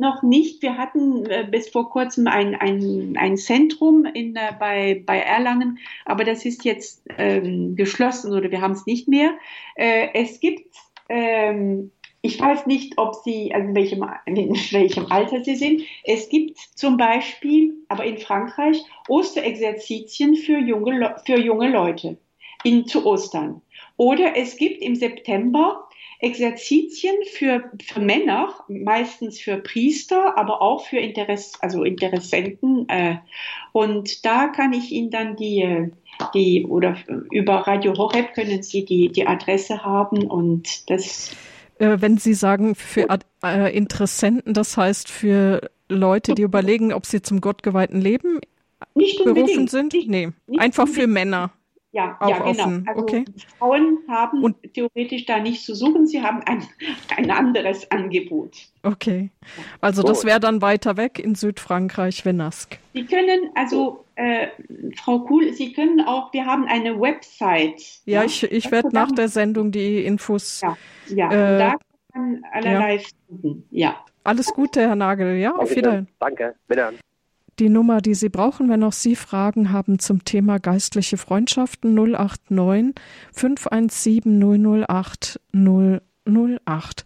[0.00, 0.62] Noch nicht.
[0.62, 5.78] Wir hatten äh, bis vor kurzem ein, ein, ein Zentrum in, äh, bei, bei Erlangen,
[6.04, 9.34] aber das ist jetzt ähm, geschlossen oder wir haben es nicht mehr.
[9.76, 10.74] Äh, es gibt
[11.08, 11.90] ähm,
[12.22, 15.82] ich weiß nicht, ob Sie, also in welchem, in welchem Alter Sie sind.
[16.04, 22.18] Es gibt zum Beispiel, aber in Frankreich, Osterexerzitien für junge, für junge Leute
[22.62, 23.62] in, zu Ostern.
[23.96, 25.88] Oder es gibt im September
[26.20, 32.88] Exerzitien für, für Männer, meistens für Priester, aber auch für Interess, also Interessenten.
[32.88, 33.16] Äh,
[33.72, 35.90] und da kann ich Ihnen dann die,
[36.34, 36.96] die, oder
[37.30, 41.30] über Radio Horeb können Sie die, die Adresse haben und das.
[41.78, 43.06] Äh, wenn Sie sagen, für
[43.42, 48.40] äh, Interessenten, das heißt für Leute, die überlegen, ob sie zum gottgeweihten Leben
[48.94, 49.92] nicht berufen sind?
[49.92, 51.06] Nicht, nee, nicht einfach unbedingt.
[51.06, 51.52] für Männer.
[51.92, 52.50] Ja, auch ja genau.
[52.50, 52.84] Offen.
[52.86, 53.24] Also okay.
[53.58, 56.62] Frauen haben und, theoretisch da nichts zu suchen, sie haben ein,
[57.16, 58.56] ein anderes Angebot.
[58.82, 59.30] Okay.
[59.80, 62.78] Also das wäre dann weiter weg in Südfrankreich, Venask.
[62.94, 64.48] Sie können, also äh,
[64.96, 67.82] Frau Kuhl, Sie können auch, wir haben eine Website.
[68.04, 68.24] Ja, ja?
[68.24, 70.60] ich, ich werde nach der Sendung die Infos.
[70.60, 70.76] Ja,
[71.08, 71.26] ja.
[71.30, 71.74] Äh, da
[72.12, 73.02] kann man allerlei ja.
[73.26, 73.66] finden.
[73.70, 74.04] Ja.
[74.22, 75.36] Alles Gute, Herr Nagel.
[75.38, 76.08] Ja, auf Wiedersehen.
[76.20, 76.92] Danke, bitte
[77.60, 82.94] die Nummer, die Sie brauchen, wenn auch Sie Fragen haben zum Thema geistliche Freundschaften 089
[83.32, 87.04] 517 008 008.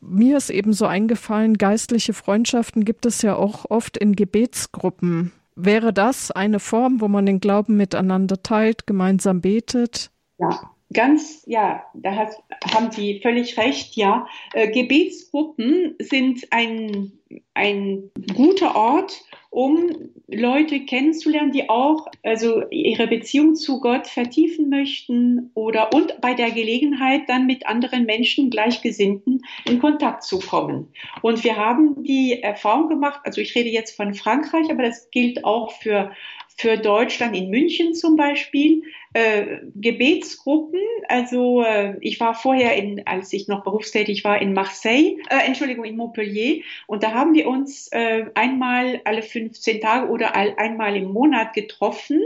[0.00, 5.32] Mir ist ebenso eingefallen, geistliche Freundschaften gibt es ja auch oft in Gebetsgruppen.
[5.54, 10.10] Wäre das eine Form, wo man den Glauben miteinander teilt, gemeinsam betet?
[10.38, 12.30] Ja, ganz, ja, da hat,
[12.72, 14.26] haben Sie völlig recht, ja.
[14.52, 17.12] Äh, Gebetsgruppen sind ein,
[17.54, 25.50] ein guter Ort, um Leute kennenzulernen, die auch also ihre Beziehung zu Gott vertiefen möchten
[25.54, 30.88] oder und bei der Gelegenheit dann mit anderen Menschen Gleichgesinnten in Kontakt zu kommen.
[31.22, 35.44] Und wir haben die Erfahrung gemacht, also ich rede jetzt von Frankreich, aber das gilt
[35.44, 36.12] auch für
[36.58, 38.82] für Deutschland in München zum Beispiel,
[39.12, 40.80] äh, Gebetsgruppen.
[41.08, 45.84] Also äh, ich war vorher, in, als ich noch berufstätig war, in Marseille, äh, Entschuldigung,
[45.84, 46.62] in Montpellier.
[46.88, 51.54] Und da haben wir uns äh, einmal alle 15 Tage oder all, einmal im Monat
[51.54, 52.20] getroffen,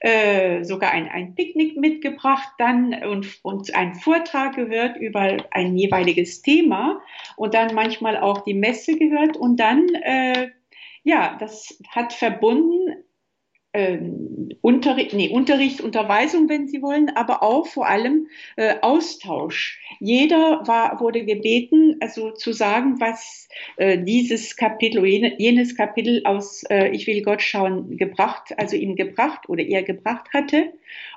[0.00, 6.42] äh, sogar ein, ein Picknick mitgebracht dann und, und einen Vortrag gehört über ein jeweiliges
[6.42, 7.00] Thema
[7.36, 10.50] und dann manchmal auch die Messe gehört und dann äh,
[11.02, 12.99] ja, das hat verbunden
[13.72, 19.80] ähm, Unterricht, nee, Unterricht, Unterweisung, wenn Sie wollen, aber auch vor allem äh, Austausch.
[20.00, 26.64] Jeder war, wurde gebeten, also zu sagen, was äh, dieses Kapitel, jene, jenes Kapitel aus
[26.64, 30.72] äh, Ich will Gott schauen gebracht, also ihm gebracht oder ihr gebracht hatte.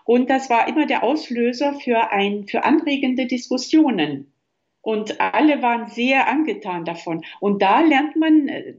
[0.06, 4.32] Und das war immer der Auslöser für ein, für anregende Diskussionen.
[4.82, 7.24] Und alle waren sehr angetan davon.
[7.40, 8.74] Und da lernt man äh,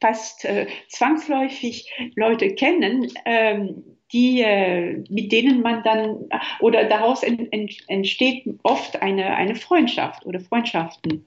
[0.00, 6.28] fast äh, zwangsläufig Leute kennen, ähm, die, äh, mit denen man dann,
[6.60, 11.24] oder daraus en, en, entsteht oft eine, eine Freundschaft oder Freundschaften.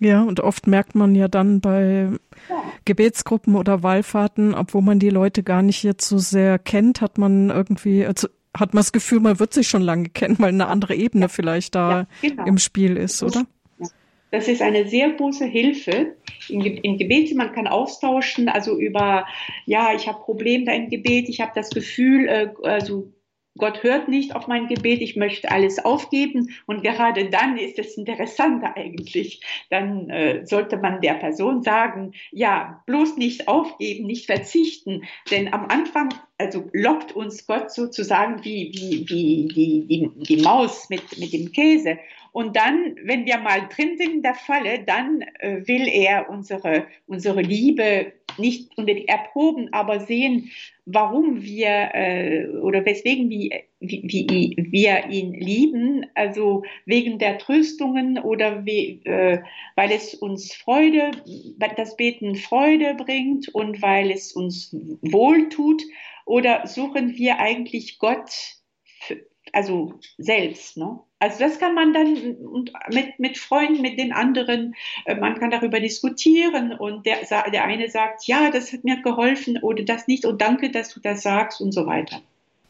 [0.00, 2.08] Ja, und oft merkt man ja dann bei
[2.48, 2.62] ja.
[2.84, 7.50] Gebetsgruppen oder Wallfahrten, obwohl man die Leute gar nicht jetzt so sehr kennt, hat man
[7.50, 10.94] irgendwie, also hat man das Gefühl, man wird sich schon lange kennen, weil eine andere
[10.94, 11.28] Ebene ja.
[11.28, 12.46] vielleicht da ja, genau.
[12.46, 13.44] im Spiel ist, oder?
[14.32, 16.16] Das ist eine sehr große Hilfe
[16.48, 17.34] im, im Gebet.
[17.36, 19.26] Man kann austauschen, also über,
[19.66, 23.12] ja, ich habe Probleme da im Gebet, ich habe das Gefühl, äh, also
[23.58, 26.48] Gott hört nicht auf mein Gebet, ich möchte alles aufgeben.
[26.66, 29.42] Und gerade dann ist es interessanter eigentlich.
[29.68, 35.02] Dann äh, sollte man der Person sagen, ja, bloß nicht aufgeben, nicht verzichten.
[35.30, 36.08] Denn am Anfang,
[36.38, 41.52] also lockt uns Gott sozusagen wie, wie, wie die, die, die Maus mit, mit dem
[41.52, 41.98] Käse.
[42.32, 46.86] Und dann, wenn wir mal drin sind in der Falle, dann äh, will er unsere,
[47.06, 50.50] unsere Liebe nicht unbedingt erproben, aber sehen,
[50.86, 58.18] warum wir äh, oder weswegen wir, wie, wie, wir ihn lieben, also wegen der Tröstungen
[58.18, 59.42] oder wie, äh,
[59.76, 61.10] weil es uns Freude,
[61.76, 65.82] das Beten Freude bringt und weil es uns wohltut,
[66.24, 68.61] oder suchen wir eigentlich Gott,
[69.52, 70.98] also selbst, ne?
[71.18, 72.36] Also das kann man dann
[72.90, 74.74] mit, mit Freunden, mit den anderen,
[75.04, 77.18] äh, man kann darüber diskutieren und der,
[77.52, 81.00] der eine sagt, ja, das hat mir geholfen oder das nicht und danke, dass du
[81.00, 82.20] das sagst und so weiter.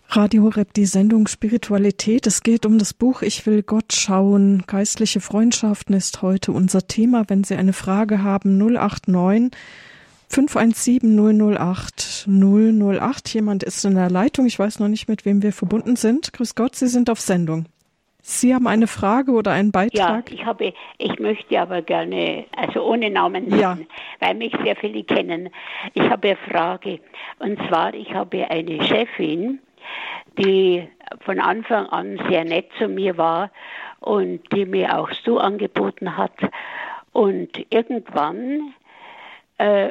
[0.09, 2.26] Radio Horeb, die Sendung Spiritualität.
[2.26, 4.64] Es geht um das Buch Ich will Gott schauen.
[4.66, 7.24] Geistliche Freundschaften ist heute unser Thema.
[7.28, 9.57] Wenn Sie eine Frage haben, 089
[10.33, 13.35] 517 008 008.
[13.35, 14.47] Jemand ist in der Leitung.
[14.47, 16.33] Ich weiß noch nicht, mit wem wir verbunden sind.
[16.33, 17.66] Grüß Gott, Sie sind auf Sendung.
[18.22, 20.30] Sie haben eine Frage oder einen Beitrag?
[20.30, 23.76] Ja, ich habe, ich möchte aber gerne, also ohne Namen nennen, ja.
[24.20, 25.51] weil mich sehr viele kennen.
[25.93, 27.01] Ich habe eine Frage.
[27.41, 29.59] Und zwar, ich habe eine Chefin,
[30.39, 30.89] die
[31.26, 33.51] von Anfang an sehr nett zu mir war
[34.01, 36.33] und die mir auch so angeboten hat.
[37.12, 38.72] Und irgendwann,
[39.59, 39.91] äh,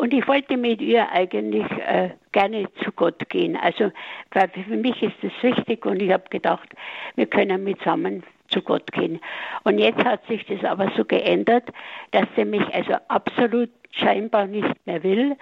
[0.00, 3.54] und ich wollte mit ihr eigentlich äh, gerne zu Gott gehen.
[3.54, 3.92] Also
[4.30, 6.70] weil für mich ist das wichtig und ich habe gedacht,
[7.16, 9.20] wir können zusammen zu Gott gehen.
[9.64, 11.64] Und jetzt hat sich das aber so geändert,
[12.12, 15.36] dass sie mich also absolut scheinbar nicht mehr will.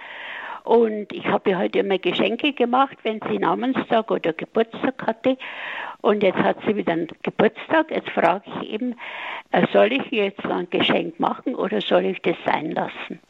[0.65, 5.37] Und ich habe ihr heute immer Geschenke gemacht, wenn sie Namenstag oder Geburtstag hatte.
[6.01, 7.91] Und jetzt hat sie wieder einen Geburtstag.
[7.91, 8.97] Jetzt frage ich eben,
[9.51, 13.21] äh, soll ich ihr jetzt ein Geschenk machen oder soll ich das sein lassen?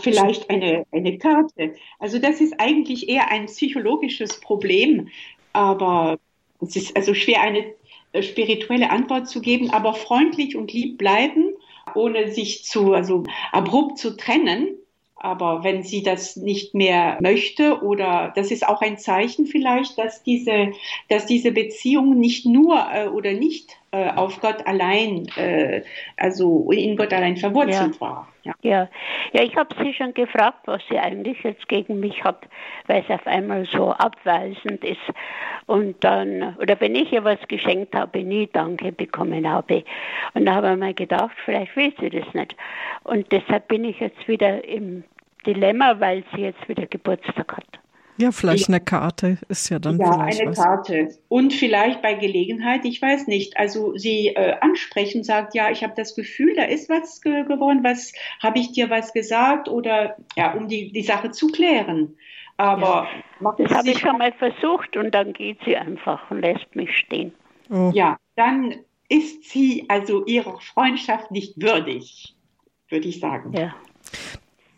[0.00, 1.74] Vielleicht eine, eine Karte.
[1.98, 5.08] Also das ist eigentlich eher ein psychologisches Problem,
[5.52, 6.18] aber
[6.60, 7.64] es ist also schwer, eine
[8.12, 11.54] äh, spirituelle Antwort zu geben, aber freundlich und lieb bleiben,
[11.94, 14.76] ohne sich zu, also abrupt zu trennen.
[15.16, 20.22] Aber wenn sie das nicht mehr möchte oder das ist auch ein Zeichen vielleicht, dass
[20.22, 20.72] diese,
[21.08, 25.82] dass diese Beziehung nicht nur äh, oder nicht äh, auf Gott allein, äh,
[26.16, 28.00] also in Gott allein verwurzelt ja.
[28.00, 28.28] war.
[28.42, 28.88] Ja, ja,
[29.32, 32.42] ja ich habe sie schon gefragt, was sie eigentlich jetzt gegen mich hat,
[32.88, 35.00] weil es auf einmal so abweisend ist.
[35.66, 39.84] Und dann, oder wenn ich ihr was geschenkt habe, nie Danke bekommen habe.
[40.34, 42.56] Und da habe ich mir gedacht, vielleicht will sie das nicht.
[43.04, 45.04] Und deshalb bin ich jetzt wieder im
[45.46, 47.83] Dilemma, weil sie jetzt wieder Geburtstag hat.
[48.16, 50.58] Ja, vielleicht eine Karte ist ja dann ja, vielleicht eine was.
[50.58, 51.08] Karte.
[51.28, 55.94] Und vielleicht bei Gelegenheit, ich weiß nicht, also sie äh, ansprechen, sagt, ja, ich habe
[55.96, 60.52] das Gefühl, da ist was ge geworden, was habe ich dir was gesagt oder ja,
[60.54, 62.16] um die, die Sache zu klären.
[62.56, 63.08] Aber
[63.40, 66.96] ja, das habe ich schon mal versucht und dann geht sie einfach und lässt mich
[66.96, 67.32] stehen.
[67.68, 67.90] Oh.
[67.92, 68.74] Ja, dann
[69.08, 72.34] ist sie also ihrer Freundschaft nicht würdig,
[72.88, 73.52] würde ich sagen.
[73.54, 73.74] Ja.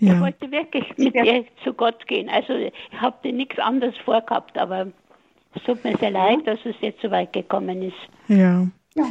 [0.01, 0.15] Ja.
[0.15, 2.29] Ich wollte wirklich mit ihr zu Gott gehen.
[2.29, 4.89] Also ich habe nichts anderes vorgehabt, aber
[5.55, 7.97] es tut mir sehr leid, dass es jetzt so weit gekommen ist.
[8.29, 8.67] Ja.
[8.95, 9.11] ja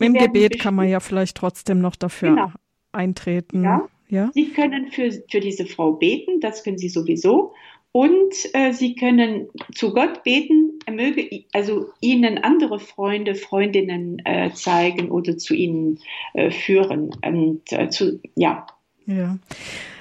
[0.00, 2.52] Im Gebet kann man ja vielleicht trotzdem noch dafür genau.
[2.90, 3.62] eintreten.
[3.62, 3.88] Ja.
[4.08, 4.30] ja.
[4.34, 7.54] Sie können für, für diese Frau beten, das können Sie sowieso.
[7.92, 14.50] Und äh, Sie können zu Gott beten, er möge also Ihnen andere Freunde, Freundinnen äh,
[14.52, 16.00] zeigen oder zu Ihnen
[16.32, 17.10] äh, führen.
[17.24, 18.66] Und äh, zu, ja.
[19.06, 19.36] Ja.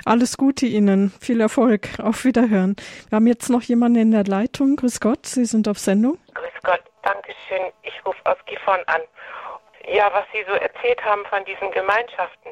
[0.06, 2.76] Alles Gute Ihnen, viel Erfolg, auf Wiederhören.
[3.10, 4.76] Wir haben jetzt noch jemanden in der Leitung.
[4.76, 6.18] Grüß Gott, Sie sind auf Sendung.
[6.34, 7.72] Grüß Gott, danke schön.
[7.84, 9.02] Ich rufe aus Gifhorn an.
[9.92, 12.52] Ja, was Sie so erzählt haben von diesen Gemeinschaften.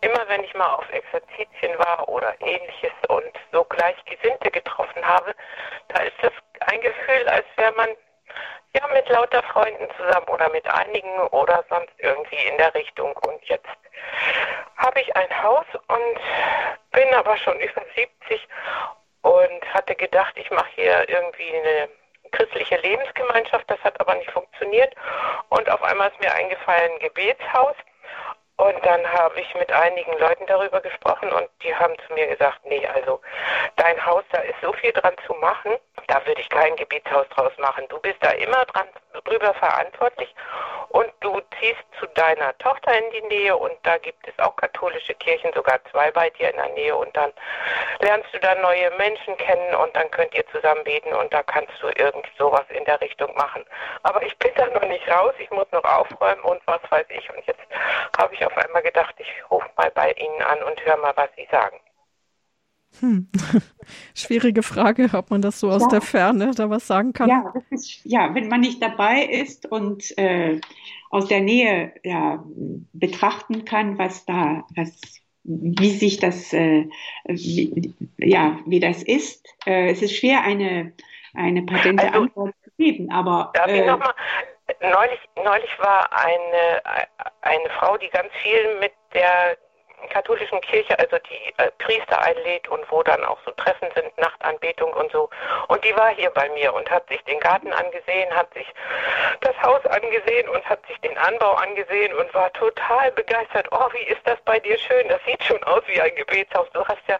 [0.00, 5.34] Immer wenn ich mal auf Exerzitien war oder ähnliches und so Gleichgesinnte getroffen habe,
[5.88, 6.32] da ist das
[6.68, 7.88] ein Gefühl, als wäre man
[8.74, 13.16] ja mit lauter Freunden zusammen oder mit einigen oder sonst irgendwie in der Richtung.
[13.16, 13.68] Und jetzt
[14.76, 16.20] habe ich ein Haus und
[16.92, 18.48] bin aber schon über 70
[19.22, 21.88] und hatte gedacht, ich mache hier irgendwie eine
[22.32, 23.70] christliche Lebensgemeinschaft.
[23.70, 24.94] Das hat aber nicht funktioniert.
[25.48, 27.76] Und auf einmal ist mir eingefallen, ein Gebetshaus.
[28.56, 32.60] Und dann habe ich mit einigen Leuten darüber gesprochen und die haben zu mir gesagt,
[32.64, 33.20] nee, also
[33.76, 35.72] dein Haus, da ist so viel dran zu machen,
[36.06, 37.84] da würde ich kein Gebetshaus draus machen.
[37.88, 38.86] Du bist da immer dran
[39.24, 40.34] drüber verantwortlich
[40.88, 45.14] und du ziehst zu deiner Tochter in die Nähe und da gibt es auch katholische
[45.14, 47.32] Kirchen, sogar zwei bei dir in der Nähe und dann
[48.00, 51.72] lernst du da neue Menschen kennen und dann könnt ihr zusammen beten und da kannst
[51.80, 53.64] du irgend sowas in der Richtung machen.
[54.02, 57.28] Aber ich bin da noch nicht raus, ich muss noch aufräumen und was weiß ich
[57.30, 57.60] und jetzt
[58.18, 61.30] habe ich auf einmal gedacht, ich rufe mal bei Ihnen an und höre mal, was
[61.36, 61.76] Sie sagen.
[63.00, 63.28] Hm.
[64.14, 65.88] Schwierige Frage, ob man das so aus ja.
[65.88, 67.28] der Ferne da was sagen kann.
[67.28, 70.60] Ja, ist, ja, wenn man nicht dabei ist und äh,
[71.10, 72.44] aus der Nähe ja,
[72.92, 76.86] betrachten kann, was da, was, wie sich das, äh,
[77.26, 79.46] wie, ja, wie das ist.
[79.66, 80.92] Äh, es ist schwer, eine,
[81.34, 83.50] eine patente also, Antwort zu geben, aber.
[83.54, 84.14] Darf ich äh, noch mal,
[84.80, 86.82] neulich, neulich war eine,
[87.42, 89.56] eine Frau, die ganz viel mit der
[90.08, 94.92] katholischen Kirche, also die äh, Priester einlädt und wo dann auch so Treffen sind, Nachtanbetung
[94.92, 95.28] und so.
[95.68, 98.66] Und die war hier bei mir und hat sich den Garten angesehen, hat sich
[99.40, 103.66] das Haus angesehen und hat sich den Anbau angesehen und war total begeistert.
[103.70, 105.08] Oh, wie ist das bei dir schön?
[105.08, 106.68] Das sieht schon aus wie ein Gebetshaus.
[106.72, 107.18] Du hast ja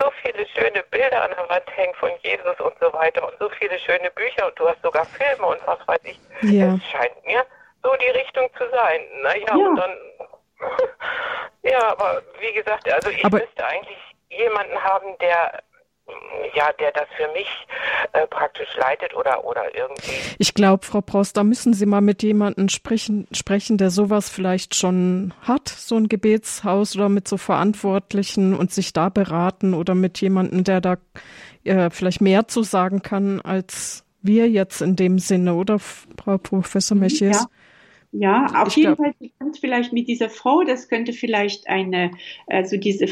[0.00, 3.48] so viele schöne Bilder an der Wand hängen von Jesus und so weiter und so
[3.50, 6.18] viele schöne Bücher und du hast sogar Filme und was weiß ich.
[6.42, 6.74] Ja.
[6.74, 7.44] Es scheint mir
[7.82, 9.00] so die Richtung zu sein.
[9.22, 9.54] Naja, ja.
[9.54, 9.96] und dann
[11.72, 13.98] ja, aber wie gesagt, also ich aber müsste eigentlich
[14.28, 15.62] jemanden haben, der
[16.54, 17.48] ja, der das für mich
[18.12, 20.10] äh, praktisch leitet oder, oder irgendwie.
[20.38, 24.74] Ich glaube, Frau Prost, da müssen Sie mal mit jemandem sprechen, sprechen, der sowas vielleicht
[24.74, 30.20] schon hat, so ein Gebetshaus oder mit so Verantwortlichen und sich da beraten oder mit
[30.20, 30.96] jemandem, der da
[31.64, 36.96] äh, vielleicht mehr zu sagen kann als wir jetzt in dem Sinne, oder Frau Professor
[36.96, 37.40] Mechies?
[37.40, 37.46] Ja.
[38.14, 42.10] Ja, auf ich jeden Fall, sie kommt vielleicht mit dieser Frau, das könnte vielleicht eine,
[42.46, 43.06] also diese,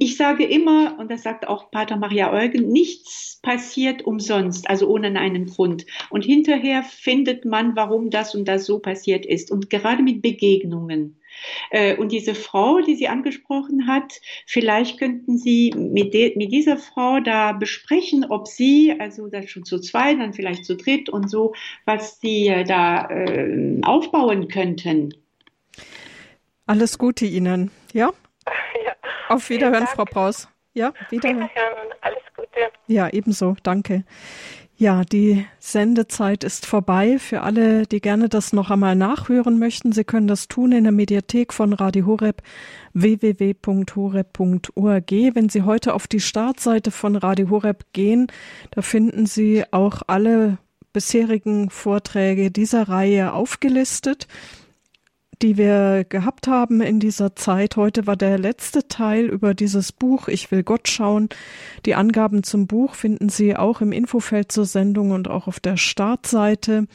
[0.00, 5.16] ich sage immer, und das sagt auch Pater Maria Eugen, nichts passiert umsonst, also ohne
[5.18, 5.86] einen Grund.
[6.10, 9.52] Und hinterher findet man, warum das und das so passiert ist.
[9.52, 11.21] Und gerade mit Begegnungen.
[11.70, 17.20] Äh, und diese Frau, die sie angesprochen hat, vielleicht könnten Sie mit, mit dieser Frau
[17.20, 21.54] da besprechen, ob Sie, also das schon zu zweit, dann vielleicht zu dritt und so,
[21.84, 25.14] was Sie äh, da äh, aufbauen könnten.
[26.66, 28.10] Alles Gute Ihnen, ja?
[28.84, 28.92] ja.
[29.28, 30.48] Auf Wiederhören, Frau Braus.
[30.74, 31.50] Ja, wiederhören.
[31.50, 32.70] Wiederhören, alles Gute.
[32.86, 34.04] Ja, ebenso, danke.
[34.76, 37.18] Ja, die Sendezeit ist vorbei.
[37.18, 40.92] Für alle, die gerne das noch einmal nachhören möchten, Sie können das tun in der
[40.92, 42.42] Mediathek von Radio Horeb
[42.94, 45.10] www.horeb.org.
[45.10, 48.26] Wenn Sie heute auf die Startseite von Radio Horeb gehen,
[48.70, 50.58] da finden Sie auch alle
[50.92, 54.26] bisherigen Vorträge dieser Reihe aufgelistet
[55.42, 57.76] die wir gehabt haben in dieser Zeit.
[57.76, 61.28] Heute war der letzte Teil über dieses Buch Ich will Gott schauen.
[61.84, 65.76] Die Angaben zum Buch finden Sie auch im Infofeld zur Sendung und auch auf der
[65.76, 66.86] Startseite.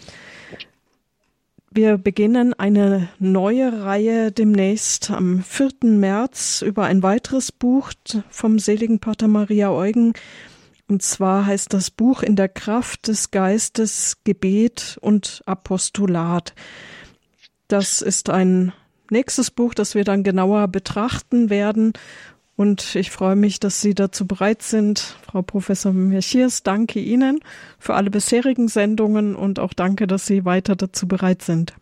[1.69, 5.69] Wir beginnen eine neue Reihe demnächst am 4.
[5.83, 7.91] März über ein weiteres Buch
[8.29, 10.13] vom seligen Pater Maria Eugen.
[10.87, 16.53] Und zwar heißt das Buch In der Kraft des Geistes Gebet und Apostolat.
[17.67, 18.71] Das ist ein
[19.09, 21.93] nächstes Buch, das wir dann genauer betrachten werden.
[22.55, 24.99] Und ich freue mich, dass Sie dazu bereit sind.
[25.27, 27.39] Frau Professor Mechiers, danke Ihnen
[27.77, 31.75] für alle bisherigen Sendungen und auch danke, dass Sie weiter dazu bereit sind.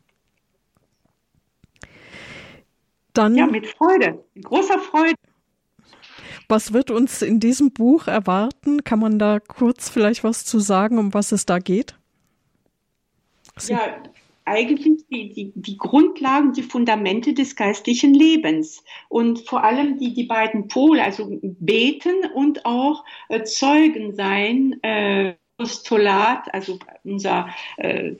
[3.13, 5.15] Dann, ja, mit Freude, mit großer Freude.
[6.49, 8.83] Was wird uns in diesem Buch erwarten?
[8.83, 11.97] Kann man da kurz vielleicht was zu sagen, um was es da geht?
[13.55, 13.79] Sie ja,
[14.45, 20.25] eigentlich die, die, die Grundlagen, die Fundamente des geistlichen Lebens und vor allem die, die
[20.25, 24.81] beiden Pole, also beten und auch äh, Zeugen sein.
[24.83, 28.13] Äh, Postulat, also unser, äh,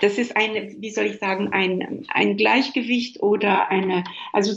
[0.00, 4.52] das ist eine, wie soll ich sagen, ein, ein Gleichgewicht oder eine, also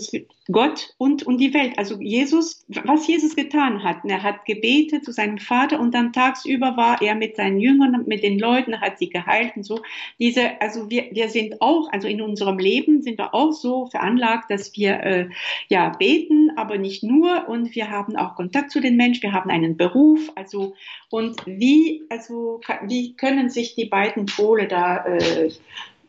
[0.52, 1.74] Gott und, und die Welt.
[1.78, 6.78] Also Jesus, was Jesus getan hat, er hat gebetet zu seinem Vater und dann tagsüber
[6.78, 9.80] war er mit seinen Jüngern, mit den Leuten, hat sie geheilt und so.
[10.20, 14.52] Diese, also wir, wir sind auch, also in unserem Leben sind wir auch so veranlagt,
[14.52, 15.30] dass wir äh,
[15.70, 19.50] ja beten, aber nicht nur und wir haben auch Kontakt zu den Menschen, wir haben
[19.50, 20.76] einen Beruf, also
[21.10, 25.52] und wie, also wie können sich die beiden Pole da, äh,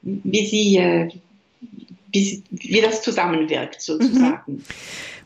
[0.03, 1.11] wie sie äh,
[2.13, 4.41] wie, wie das zusammenwirkt sozusagen.
[4.47, 4.65] Mhm.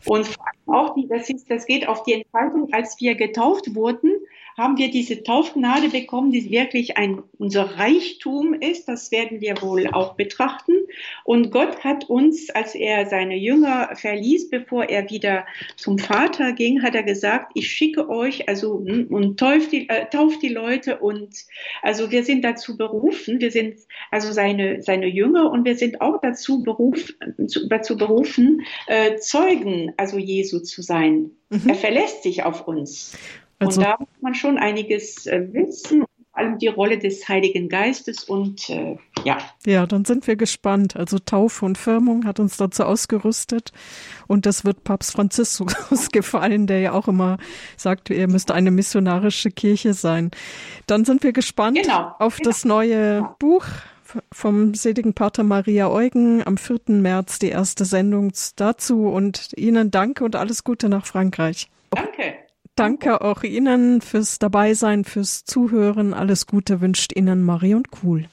[0.07, 0.29] Und
[0.67, 4.11] auch die, das, ist, das geht auf die Entfaltung, als wir getauft wurden,
[4.57, 8.89] haben wir diese Taufgnade bekommen, die wirklich ein, unser Reichtum ist.
[8.89, 10.73] Das werden wir wohl auch betrachten.
[11.25, 15.47] Und Gott hat uns, als er seine Jünger verließ, bevor er wieder
[15.77, 20.07] zum Vater ging, hat er gesagt, ich schicke euch, also, hm, und tauft die, äh,
[20.11, 21.47] tauft die Leute und,
[21.83, 23.79] also wir sind dazu berufen, wir sind
[24.11, 30.19] also seine, seine Jünger und wir sind auch dazu, beruf, dazu berufen, äh, Zeugen, also
[30.19, 31.31] Jesu zu sein.
[31.51, 31.69] Mhm.
[31.69, 33.17] Er verlässt sich auf uns.
[33.61, 37.69] Also, und da muss man schon einiges äh, wissen, vor allem die Rolle des Heiligen
[37.69, 39.39] Geistes und äh, ja.
[39.67, 40.97] Ja, dann sind wir gespannt.
[40.97, 43.73] Also Taufe und Firmung hat uns dazu ausgerüstet
[44.27, 47.39] und das wird Papst Franziskus gefallen, der ja auch immer
[47.77, 50.31] sagt, er müsste eine missionarische Kirche sein.
[50.87, 52.49] Dann sind wir gespannt genau, auf genau.
[52.49, 53.67] das neue Buch
[54.33, 56.81] vom seligen Pater Maria Eugen am 4.
[56.89, 61.69] März die erste Sendung dazu und Ihnen danke und alles Gute nach Frankreich.
[61.91, 62.35] Danke.
[62.77, 66.15] Danke auch Ihnen fürs Dabeisein, fürs Zuhören.
[66.15, 68.29] Alles Gute wünscht Ihnen Marion Kuhl.